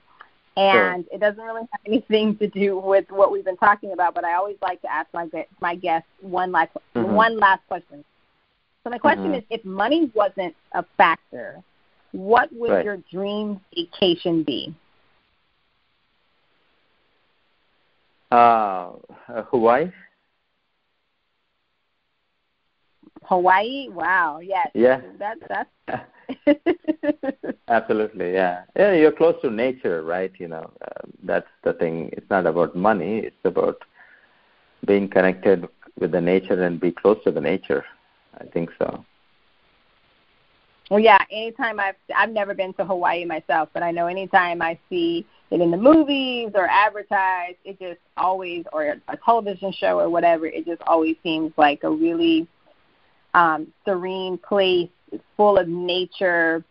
And 0.56 1.04
sure. 1.04 1.14
it 1.14 1.20
doesn't 1.20 1.42
really 1.42 1.62
have 1.70 1.80
anything 1.86 2.36
to 2.38 2.48
do 2.48 2.78
with 2.78 3.04
what 3.10 3.30
we've 3.30 3.44
been 3.44 3.58
talking 3.58 3.92
about, 3.92 4.14
but 4.14 4.24
I 4.24 4.34
always 4.34 4.56
like 4.62 4.80
to 4.82 4.92
ask 4.92 5.06
my 5.12 5.28
my 5.60 5.74
guests 5.74 6.08
one 6.20 6.50
last 6.50 6.70
mm-hmm. 6.94 7.12
one 7.12 7.38
last 7.38 7.60
question. 7.68 8.04
So 8.82 8.90
my 8.90 8.98
question 8.98 9.26
mm-hmm. 9.26 9.34
is, 9.34 9.44
if 9.50 9.64
money 9.64 10.10
wasn't 10.14 10.54
a 10.72 10.84
factor, 10.96 11.62
what 12.12 12.48
would 12.52 12.70
right. 12.70 12.84
your 12.84 12.98
dream 13.10 13.60
vacation 13.74 14.44
be? 14.44 14.74
Uh, 18.30 18.92
Hawaii. 19.26 19.90
Hawaii. 23.24 23.88
Wow. 23.90 24.38
Yes. 24.38 24.68
Yeah. 24.74 25.00
That's 25.18 25.40
that's. 25.48 26.02
Absolutely. 27.68 28.32
Yeah. 28.32 28.62
Yeah. 28.76 28.92
You're 28.92 29.12
close 29.12 29.40
to 29.42 29.50
nature, 29.50 30.02
right? 30.02 30.32
You 30.38 30.48
know, 30.48 30.70
uh, 30.82 31.06
that's 31.22 31.48
the 31.64 31.72
thing. 31.74 32.10
It's 32.12 32.28
not 32.30 32.46
about 32.46 32.76
money. 32.76 33.18
It's 33.18 33.44
about 33.44 33.82
being 34.86 35.08
connected 35.08 35.66
with 35.98 36.12
the 36.12 36.20
nature 36.20 36.62
and 36.62 36.80
be 36.80 36.92
close 36.92 37.22
to 37.24 37.30
the 37.30 37.40
nature. 37.40 37.84
I 38.38 38.44
think 38.44 38.70
so. 38.78 39.04
Well, 40.90 41.00
yeah. 41.00 41.18
Anytime 41.30 41.80
I've 41.80 41.96
I've 42.14 42.30
never 42.30 42.54
been 42.54 42.72
to 42.74 42.84
Hawaii 42.84 43.24
myself, 43.24 43.70
but 43.72 43.82
I 43.82 43.90
know 43.90 44.06
anytime 44.06 44.62
I 44.62 44.78
see 44.88 45.26
it 45.50 45.60
in 45.60 45.70
the 45.70 45.76
movies 45.76 46.50
or 46.54 46.68
advertised, 46.68 47.56
it 47.64 47.78
just 47.78 48.00
always 48.16 48.64
or 48.72 48.96
a 49.08 49.16
television 49.24 49.72
show 49.72 49.98
or 49.98 50.08
whatever, 50.08 50.46
it 50.46 50.64
just 50.64 50.82
always 50.86 51.16
seems 51.22 51.52
like 51.56 51.82
a 51.82 51.90
really 51.90 52.46
um, 53.34 53.68
serene 53.84 54.38
place, 54.38 54.88
full 55.36 55.58
of 55.58 55.68
nature. 55.68 56.64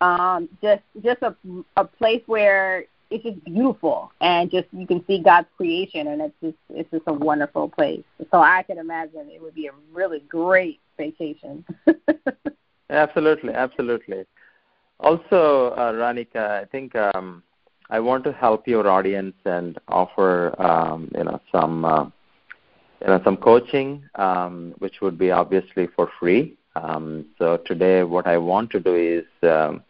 Um, 0.00 0.48
just 0.60 0.82
just 1.02 1.22
a 1.22 1.36
a 1.76 1.84
place 1.84 2.22
where 2.26 2.86
it's 3.12 3.24
just 3.24 3.44
beautiful 3.44 4.10
and 4.20 4.50
just 4.50 4.66
you 4.72 4.86
can 4.86 5.04
see 5.06 5.20
God's 5.22 5.46
creation 5.56 6.08
and 6.08 6.22
it's 6.22 6.34
just 6.42 6.56
it's 6.70 6.90
just 6.90 7.04
a 7.06 7.12
wonderful 7.12 7.68
place. 7.68 8.02
So 8.30 8.40
I 8.40 8.62
can 8.62 8.78
imagine 8.78 9.28
it 9.30 9.40
would 9.40 9.54
be 9.54 9.66
a 9.66 9.72
really 9.92 10.20
great 10.28 10.80
vacation. 10.96 11.64
absolutely, 12.90 13.52
absolutely. 13.52 14.24
Also, 14.98 15.72
uh, 15.76 15.92
Ronika, 15.92 16.62
I 16.62 16.64
think 16.64 16.94
um, 16.96 17.42
I 17.90 18.00
want 18.00 18.24
to 18.24 18.32
help 18.32 18.66
your 18.66 18.88
audience 18.88 19.34
and 19.44 19.78
offer 19.88 20.54
um, 20.60 21.10
you 21.14 21.24
know 21.24 21.40
some 21.50 21.84
uh, 21.84 22.04
you 23.00 23.08
know 23.08 23.20
some 23.24 23.36
coaching, 23.36 24.04
um, 24.14 24.74
which 24.78 25.00
would 25.02 25.18
be 25.18 25.30
obviously 25.30 25.88
for 25.94 26.08
free. 26.18 26.56
Um, 26.76 27.26
so 27.38 27.58
today, 27.58 28.02
what 28.02 28.26
I 28.26 28.38
want 28.38 28.70
to 28.70 28.80
do 28.80 28.94
is 28.94 29.48
um, 29.48 29.82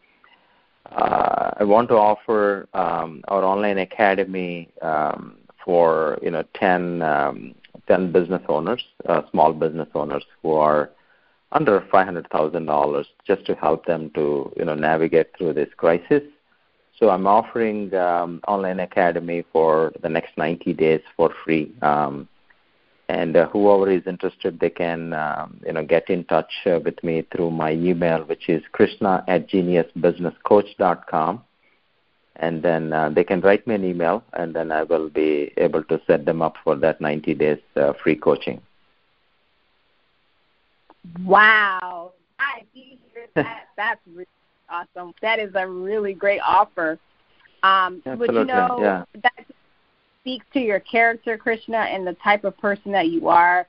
uh, 0.90 1.50
I 1.58 1.64
want 1.64 1.88
to 1.88 1.94
offer 1.94 2.68
um, 2.74 3.22
our 3.28 3.44
online 3.44 3.78
academy 3.78 4.68
um, 4.82 5.38
for 5.64 6.18
you 6.22 6.30
know 6.30 6.44
10, 6.54 7.02
um, 7.02 7.54
10 7.86 8.12
business 8.12 8.42
owners, 8.48 8.84
uh, 9.08 9.22
small 9.30 9.52
business 9.52 9.88
owners 9.94 10.24
who 10.42 10.52
are 10.52 10.90
under 11.52 11.80
$500,000, 11.80 13.04
just 13.26 13.44
to 13.46 13.54
help 13.54 13.86
them 13.86 14.10
to 14.14 14.52
you 14.56 14.64
know 14.64 14.74
navigate 14.74 15.36
through 15.36 15.54
this 15.54 15.68
crisis. 15.76 16.22
So 16.98 17.10
I'm 17.10 17.26
offering 17.26 17.92
um, 17.94 18.40
online 18.46 18.80
academy 18.80 19.44
for 19.52 19.92
the 20.02 20.08
next 20.08 20.36
90 20.36 20.72
days 20.74 21.00
for 21.16 21.34
free. 21.44 21.72
And 23.12 23.36
uh, 23.36 23.46
whoever 23.48 23.90
is 23.90 24.06
interested, 24.06 24.58
they 24.58 24.70
can 24.70 25.12
um, 25.12 25.60
you 25.66 25.74
know 25.74 25.84
get 25.84 26.08
in 26.08 26.24
touch 26.24 26.50
uh, 26.64 26.78
with 26.82 27.04
me 27.04 27.26
through 27.30 27.50
my 27.50 27.72
email, 27.72 28.20
which 28.24 28.48
is 28.48 28.62
krishna 28.72 29.22
at 29.28 29.50
geniusbusinesscoach.com. 29.50 31.44
And 32.36 32.62
then 32.62 32.94
uh, 32.94 33.10
they 33.10 33.22
can 33.22 33.42
write 33.42 33.66
me 33.66 33.74
an 33.74 33.84
email, 33.84 34.24
and 34.32 34.56
then 34.56 34.72
I 34.72 34.84
will 34.84 35.10
be 35.10 35.52
able 35.58 35.84
to 35.84 36.00
set 36.06 36.24
them 36.24 36.40
up 36.40 36.54
for 36.64 36.74
that 36.76 37.02
90 37.02 37.34
days 37.34 37.58
uh, 37.76 37.92
free 38.02 38.16
coaching. 38.16 38.62
Wow, 41.22 42.12
I 42.38 42.62
that. 43.34 43.68
That's 43.76 44.00
really 44.06 44.26
awesome. 44.70 45.12
That 45.20 45.38
is 45.38 45.52
a 45.54 45.68
really 45.68 46.14
great 46.14 46.40
offer. 46.40 46.98
Um, 47.62 48.02
Absolutely. 48.06 48.26
but 48.26 48.34
you 48.34 48.44
know, 48.46 48.78
yeah. 48.80 49.04
that 49.22 49.44
speaks 50.22 50.46
to 50.52 50.60
your 50.60 50.80
character, 50.80 51.36
Krishna, 51.36 51.78
and 51.78 52.06
the 52.06 52.14
type 52.24 52.44
of 52.44 52.56
person 52.58 52.92
that 52.92 53.08
you 53.08 53.28
are. 53.28 53.66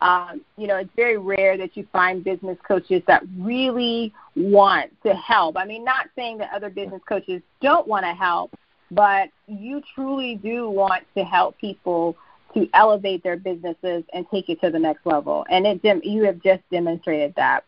Um, 0.00 0.40
you 0.56 0.66
know, 0.66 0.78
it's 0.78 0.90
very 0.96 1.16
rare 1.16 1.56
that 1.56 1.76
you 1.76 1.86
find 1.92 2.24
business 2.24 2.58
coaches 2.66 3.02
that 3.06 3.22
really 3.38 4.12
want 4.34 4.90
to 5.06 5.14
help. 5.14 5.56
I 5.56 5.64
mean, 5.64 5.84
not 5.84 6.08
saying 6.16 6.38
that 6.38 6.50
other 6.52 6.70
business 6.70 7.00
coaches 7.08 7.40
don't 7.60 7.86
want 7.86 8.04
to 8.04 8.12
help, 8.12 8.52
but 8.90 9.28
you 9.46 9.80
truly 9.94 10.34
do 10.34 10.68
want 10.68 11.04
to 11.16 11.22
help 11.22 11.56
people 11.58 12.16
to 12.54 12.68
elevate 12.74 13.22
their 13.22 13.36
businesses 13.36 14.02
and 14.12 14.26
take 14.28 14.48
it 14.48 14.60
to 14.60 14.70
the 14.70 14.78
next 14.78 15.06
level. 15.06 15.46
And 15.48 15.66
it, 15.66 16.04
you 16.04 16.24
have 16.24 16.42
just 16.42 16.62
demonstrated 16.70 17.32
that 17.36 17.64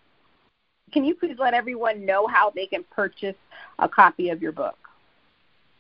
can 0.93 1.05
you 1.05 1.15
please 1.15 1.37
let 1.39 1.55
everyone 1.55 2.05
know 2.05 2.27
how 2.27 2.51
they 2.51 2.67
can 2.67 2.85
purchase 2.91 3.37
a 3.79 3.89
copy 3.89 4.31
of 4.31 4.43
your 4.43 4.53
book? 4.53 4.77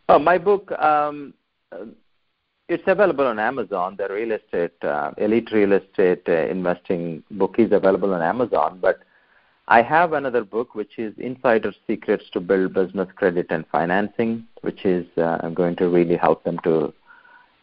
Oh, 0.08 0.18
my 0.18 0.38
book, 0.38 0.72
um, 0.72 1.34
it's 2.68 2.85
available 2.87 3.27
on 3.27 3.38
Amazon. 3.38 3.96
The 3.96 4.09
real 4.09 4.33
estate, 4.33 4.83
uh, 4.83 5.12
elite 5.18 5.50
real 5.53 5.72
estate 5.72 6.22
uh, 6.29 6.46
investing 6.48 7.22
book 7.33 7.57
is 7.59 7.72
available 7.72 8.14
on 8.14 8.22
Amazon. 8.22 8.79
But 8.81 9.00
I 9.68 9.83
have 9.83 10.12
another 10.12 10.44
book 10.44 10.74
which 10.74 10.98
is 10.98 11.14
Insider 11.18 11.72
Secrets 11.87 12.24
to 12.33 12.40
Build 12.40 12.74
Business 12.74 13.09
Credit 13.16 13.46
and 13.50 13.66
Financing, 13.68 14.46
which 14.62 14.85
is 14.85 15.07
uh, 15.18 15.48
going 15.50 15.77
to 15.77 15.88
really 15.88 16.16
help 16.16 16.44
them 16.44 16.59
to 16.64 16.92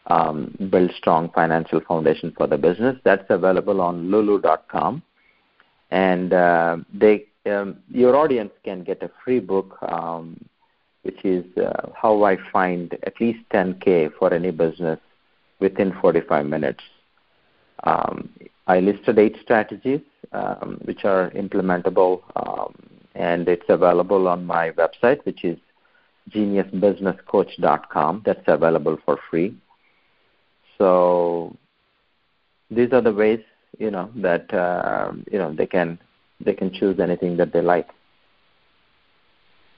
um, 0.06 0.56
build 0.70 0.90
strong 0.96 1.30
financial 1.30 1.80
foundation 1.80 2.32
for 2.36 2.46
the 2.46 2.58
business. 2.58 2.96
That's 3.04 3.24
available 3.28 3.80
on 3.80 4.10
lulu.com, 4.10 5.02
and 5.90 6.32
uh, 6.32 6.78
they 6.92 7.26
um, 7.46 7.78
your 7.88 8.16
audience 8.16 8.52
can 8.64 8.84
get 8.84 9.02
a 9.02 9.10
free 9.24 9.40
book, 9.40 9.76
um, 9.82 10.44
which 11.02 11.24
is 11.24 11.44
uh, 11.58 11.88
how 11.94 12.22
I 12.24 12.36
find 12.52 12.96
at 13.04 13.20
least 13.20 13.40
10K 13.52 14.12
for 14.18 14.32
any 14.32 14.50
business 14.50 14.98
within 15.60 15.92
45 16.00 16.46
minutes. 16.46 16.82
Um, 17.84 18.30
I 18.66 18.80
listed 18.80 19.18
eight 19.18 19.36
strategies 19.42 20.00
um, 20.32 20.80
which 20.84 21.04
are 21.04 21.30
implementable, 21.30 22.22
um, 22.36 22.74
and 23.14 23.48
it's 23.48 23.68
available 23.68 24.28
on 24.28 24.46
my 24.46 24.70
website, 24.72 25.24
which 25.24 25.44
is 25.44 25.58
geniusbusinesscoach.com. 26.30 28.22
That's 28.24 28.44
available 28.46 28.98
for 29.04 29.18
free. 29.30 29.56
So 30.78 31.56
these 32.70 32.92
are 32.92 33.00
the 33.00 33.12
ways 33.12 33.40
you 33.78 33.90
know 33.90 34.10
that 34.16 34.52
uh, 34.52 35.12
you 35.30 35.38
know 35.38 35.54
they 35.54 35.66
can 35.66 35.98
they 36.40 36.54
can 36.54 36.72
choose 36.72 36.98
anything 37.00 37.36
that 37.36 37.52
they 37.52 37.60
like. 37.60 37.88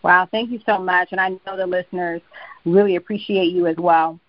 Wow, 0.04 0.28
thank 0.30 0.50
you 0.50 0.60
so 0.66 0.78
much. 0.78 1.08
And 1.12 1.20
I 1.20 1.30
know 1.30 1.56
the 1.56 1.66
listeners 1.66 2.20
really 2.66 2.96
appreciate 2.96 3.52
you 3.52 3.66
as 3.66 3.76
well. 3.78 4.20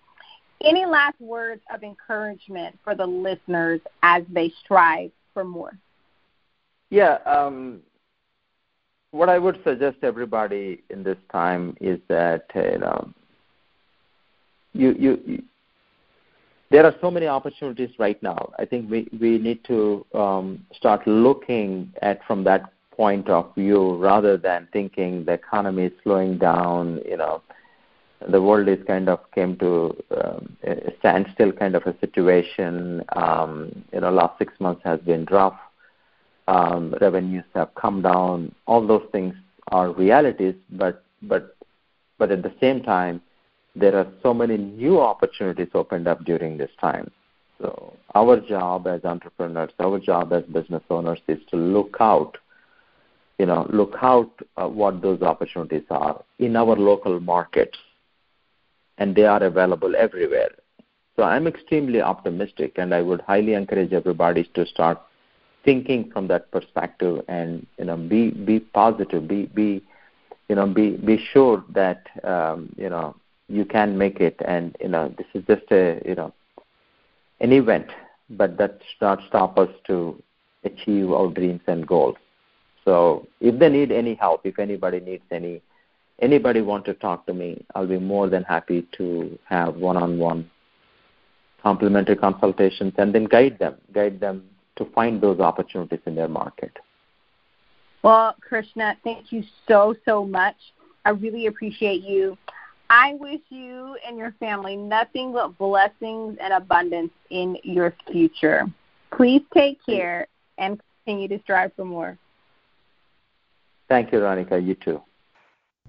Any 0.64 0.86
last 0.86 1.20
words 1.20 1.60
of 1.72 1.82
encouragement 1.82 2.78
for 2.82 2.94
the 2.94 3.04
listeners 3.04 3.82
as 4.02 4.22
they 4.32 4.50
strive 4.64 5.10
for 5.34 5.44
more? 5.44 5.78
Yeah, 6.88 7.18
um, 7.26 7.80
what 9.10 9.28
I 9.28 9.38
would 9.38 9.60
suggest 9.64 9.98
everybody 10.02 10.82
in 10.88 11.02
this 11.02 11.18
time 11.30 11.76
is 11.78 12.00
that 12.08 12.46
you 12.54 12.78
know 12.78 13.12
you 14.72 14.94
you 14.98 15.42
there 16.70 16.86
are 16.86 16.94
so 17.02 17.10
many 17.10 17.26
opportunities 17.26 17.90
right 17.98 18.20
now. 18.22 18.50
I 18.58 18.64
think 18.64 18.90
we, 18.90 19.08
we 19.20 19.38
need 19.38 19.62
to 19.64 20.06
um, 20.14 20.64
start 20.74 21.06
looking 21.06 21.92
at 22.02 22.24
from 22.26 22.44
that 22.44 22.72
point 22.96 23.28
of 23.28 23.54
view 23.54 23.96
rather 23.96 24.36
than 24.36 24.68
thinking 24.72 25.24
the 25.24 25.32
economy 25.32 25.84
is 25.84 25.92
slowing 26.02 26.38
down, 26.38 27.00
you 27.04 27.16
know, 27.16 27.42
the 28.28 28.40
world 28.40 28.68
is 28.68 28.78
kind 28.86 29.08
of 29.08 29.20
came 29.32 29.56
to 29.58 29.94
um, 30.16 30.56
a 30.64 30.92
standstill 30.98 31.52
kind 31.52 31.74
of 31.74 31.82
a 31.84 31.96
situation. 32.00 33.02
Um, 33.14 33.84
you 33.92 34.00
know, 34.00 34.10
last 34.10 34.38
six 34.38 34.54
months 34.58 34.80
has 34.84 35.00
been 35.00 35.26
rough. 35.30 35.58
Um, 36.48 36.94
revenues 37.00 37.44
have 37.54 37.74
come 37.74 38.02
down. 38.02 38.54
All 38.66 38.86
those 38.86 39.06
things 39.12 39.34
are 39.68 39.92
realities, 39.92 40.54
but 40.70 41.04
but 41.22 41.56
but 42.18 42.30
at 42.30 42.42
the 42.42 42.54
same 42.60 42.82
time, 42.82 43.20
there 43.74 43.96
are 43.96 44.06
so 44.22 44.32
many 44.32 44.56
new 44.56 45.00
opportunities 45.00 45.68
opened 45.74 46.08
up 46.08 46.24
during 46.24 46.56
this 46.56 46.70
time. 46.80 47.10
So 47.60 47.94
our 48.14 48.40
job 48.40 48.86
as 48.86 49.04
entrepreneurs, 49.04 49.70
our 49.78 49.98
job 49.98 50.32
as 50.32 50.44
business 50.44 50.82
owners 50.90 51.20
is 51.28 51.38
to 51.50 51.56
look 51.56 51.96
out, 52.00 52.38
you 53.38 53.46
know, 53.46 53.66
look 53.70 53.94
out 54.00 54.30
uh, 54.56 54.66
what 54.66 55.02
those 55.02 55.22
opportunities 55.22 55.84
are 55.90 56.22
in 56.38 56.56
our 56.56 56.76
local 56.76 57.20
markets, 57.20 57.78
and 58.98 59.14
they 59.14 59.24
are 59.24 59.42
available 59.42 59.94
everywhere. 59.96 60.50
So 61.16 61.22
I'm 61.22 61.46
extremely 61.46 62.00
optimistic, 62.00 62.74
and 62.76 62.94
I 62.94 63.02
would 63.02 63.20
highly 63.22 63.54
encourage 63.54 63.92
everybody 63.92 64.44
to 64.54 64.66
start 64.66 65.00
thinking 65.64 66.10
from 66.12 66.28
that 66.28 66.50
perspective 66.50 67.22
and 67.28 67.66
you 67.78 67.84
know 67.84 67.96
be 67.96 68.30
be 68.30 68.60
positive, 68.60 69.26
be 69.26 69.46
be 69.46 69.82
you 70.48 70.54
know 70.54 70.66
be 70.66 70.90
be 70.96 71.18
sure 71.32 71.64
that 71.74 72.06
um, 72.24 72.72
you 72.76 72.88
know 72.88 73.14
you 73.48 73.64
can 73.64 73.98
make 73.98 74.20
it, 74.20 74.40
and 74.46 74.76
you 74.80 74.88
know 74.88 75.12
this 75.18 75.26
is 75.34 75.44
just 75.46 75.70
a 75.72 76.00
you 76.06 76.14
know 76.14 76.32
an 77.40 77.52
event, 77.52 77.86
but 78.30 78.56
that 78.58 78.78
should 78.88 79.04
not 79.04 79.20
stop 79.28 79.58
us 79.58 79.68
to 79.86 80.22
achieve 80.64 81.10
our 81.12 81.28
dreams 81.28 81.60
and 81.66 81.86
goals. 81.86 82.16
So 82.86 83.26
if 83.40 83.58
they 83.58 83.68
need 83.68 83.90
any 83.90 84.14
help, 84.14 84.46
if 84.46 84.58
anybody 84.58 85.00
needs 85.00 85.24
any 85.30 85.60
anybody 86.20 86.62
want 86.62 86.86
to 86.86 86.94
talk 86.94 87.26
to 87.26 87.34
me, 87.34 87.62
I'll 87.74 87.86
be 87.86 87.98
more 87.98 88.30
than 88.30 88.42
happy 88.44 88.86
to 88.96 89.38
have 89.44 89.76
one-on-one 89.76 90.50
complimentary 91.62 92.16
consultations 92.16 92.94
and 92.96 93.14
then 93.14 93.24
guide 93.24 93.58
them, 93.58 93.74
guide 93.92 94.20
them 94.20 94.44
to 94.76 94.86
find 94.94 95.20
those 95.20 95.40
opportunities 95.40 95.98
in 96.06 96.14
their 96.14 96.28
market. 96.28 96.72
Well, 98.02 98.36
Krishna, 98.40 98.96
thank 99.02 99.32
you 99.32 99.42
so, 99.66 99.94
so 100.04 100.24
much. 100.24 100.56
I 101.04 101.10
really 101.10 101.46
appreciate 101.46 102.02
you. 102.02 102.38
I 102.88 103.14
wish 103.14 103.40
you 103.48 103.96
and 104.06 104.16
your 104.16 104.32
family 104.38 104.76
nothing 104.76 105.32
but 105.32 105.58
blessings 105.58 106.38
and 106.40 106.52
abundance 106.52 107.10
in 107.30 107.58
your 107.64 107.92
future. 108.10 108.62
Please 109.12 109.42
take 109.52 109.84
care 109.84 110.28
and 110.58 110.80
continue 111.04 111.26
to 111.28 111.42
strive 111.42 111.72
for 111.74 111.84
more. 111.84 112.16
Thank 113.88 114.12
you, 114.12 114.18
Ronika. 114.18 114.64
You 114.64 114.74
too. 114.74 115.02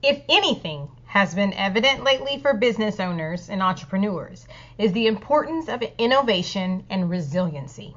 If 0.04 0.22
anything 0.30 0.90
has 1.06 1.34
been 1.34 1.54
evident 1.54 2.04
lately 2.04 2.40
for 2.40 2.54
business 2.54 3.00
owners 3.00 3.50
and 3.50 3.64
entrepreneurs 3.64 4.48
is 4.78 4.92
the 4.92 5.08
importance 5.08 5.68
of 5.70 5.82
innovation 5.98 6.86
and 6.90 7.10
resiliency. 7.10 7.96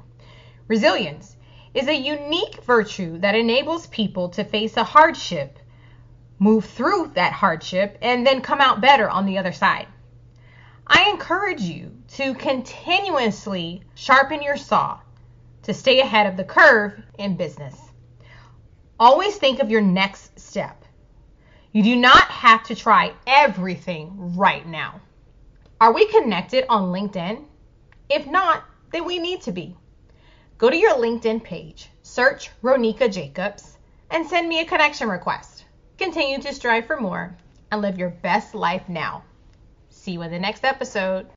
Resilience 0.67 1.35
is 1.73 1.87
a 1.87 1.95
unique 1.95 2.63
virtue 2.63 3.19
that 3.19 3.35
enables 3.35 3.87
people 3.87 4.29
to 4.29 4.43
face 4.43 4.77
a 4.77 4.83
hardship, 4.83 5.59
move 6.39 6.65
through 6.65 7.11
that 7.13 7.33
hardship, 7.33 7.97
and 8.01 8.25
then 8.25 8.41
come 8.41 8.61
out 8.61 8.81
better 8.81 9.09
on 9.09 9.25
the 9.25 9.37
other 9.37 9.51
side. 9.51 9.87
I 10.87 11.09
encourage 11.09 11.61
you 11.61 11.91
to 12.15 12.33
continuously 12.33 13.83
sharpen 13.93 14.41
your 14.41 14.57
saw 14.57 14.99
to 15.63 15.73
stay 15.73 15.99
ahead 15.99 16.25
of 16.25 16.37
the 16.37 16.43
curve 16.43 16.99
in 17.19 17.37
business. 17.37 17.90
Always 19.01 19.35
think 19.35 19.59
of 19.59 19.71
your 19.71 19.81
next 19.81 20.39
step 20.39 20.85
you 21.71 21.81
do 21.81 21.95
not 21.95 22.23
have 22.23 22.63
to 22.65 22.75
try 22.75 23.13
everything 23.25 24.35
right 24.35 24.67
now. 24.67 25.01
Are 25.79 25.93
we 25.93 26.05
connected 26.05 26.65
on 26.69 26.91
LinkedIn? 26.91 27.45
If 28.09 28.27
not, 28.27 28.63
then 28.91 29.05
we 29.05 29.17
need 29.19 29.41
to 29.41 29.51
be. 29.51 29.75
Go 30.57 30.69
to 30.69 30.77
your 30.77 30.95
LinkedIn 30.95 31.43
page, 31.43 31.89
search 32.03 32.51
Ronika 32.61 33.11
Jacobs, 33.11 33.77
and 34.11 34.27
send 34.27 34.47
me 34.47 34.59
a 34.59 34.65
connection 34.65 35.09
request. 35.09 35.65
Continue 35.97 36.39
to 36.39 36.53
strive 36.53 36.85
for 36.85 36.99
more 36.99 37.35
and 37.71 37.81
live 37.81 37.97
your 37.97 38.09
best 38.09 38.53
life 38.53 38.87
now. 38.87 39.23
See 39.89 40.11
you 40.11 40.21
in 40.21 40.31
the 40.31 40.39
next 40.39 40.63
episode. 40.63 41.27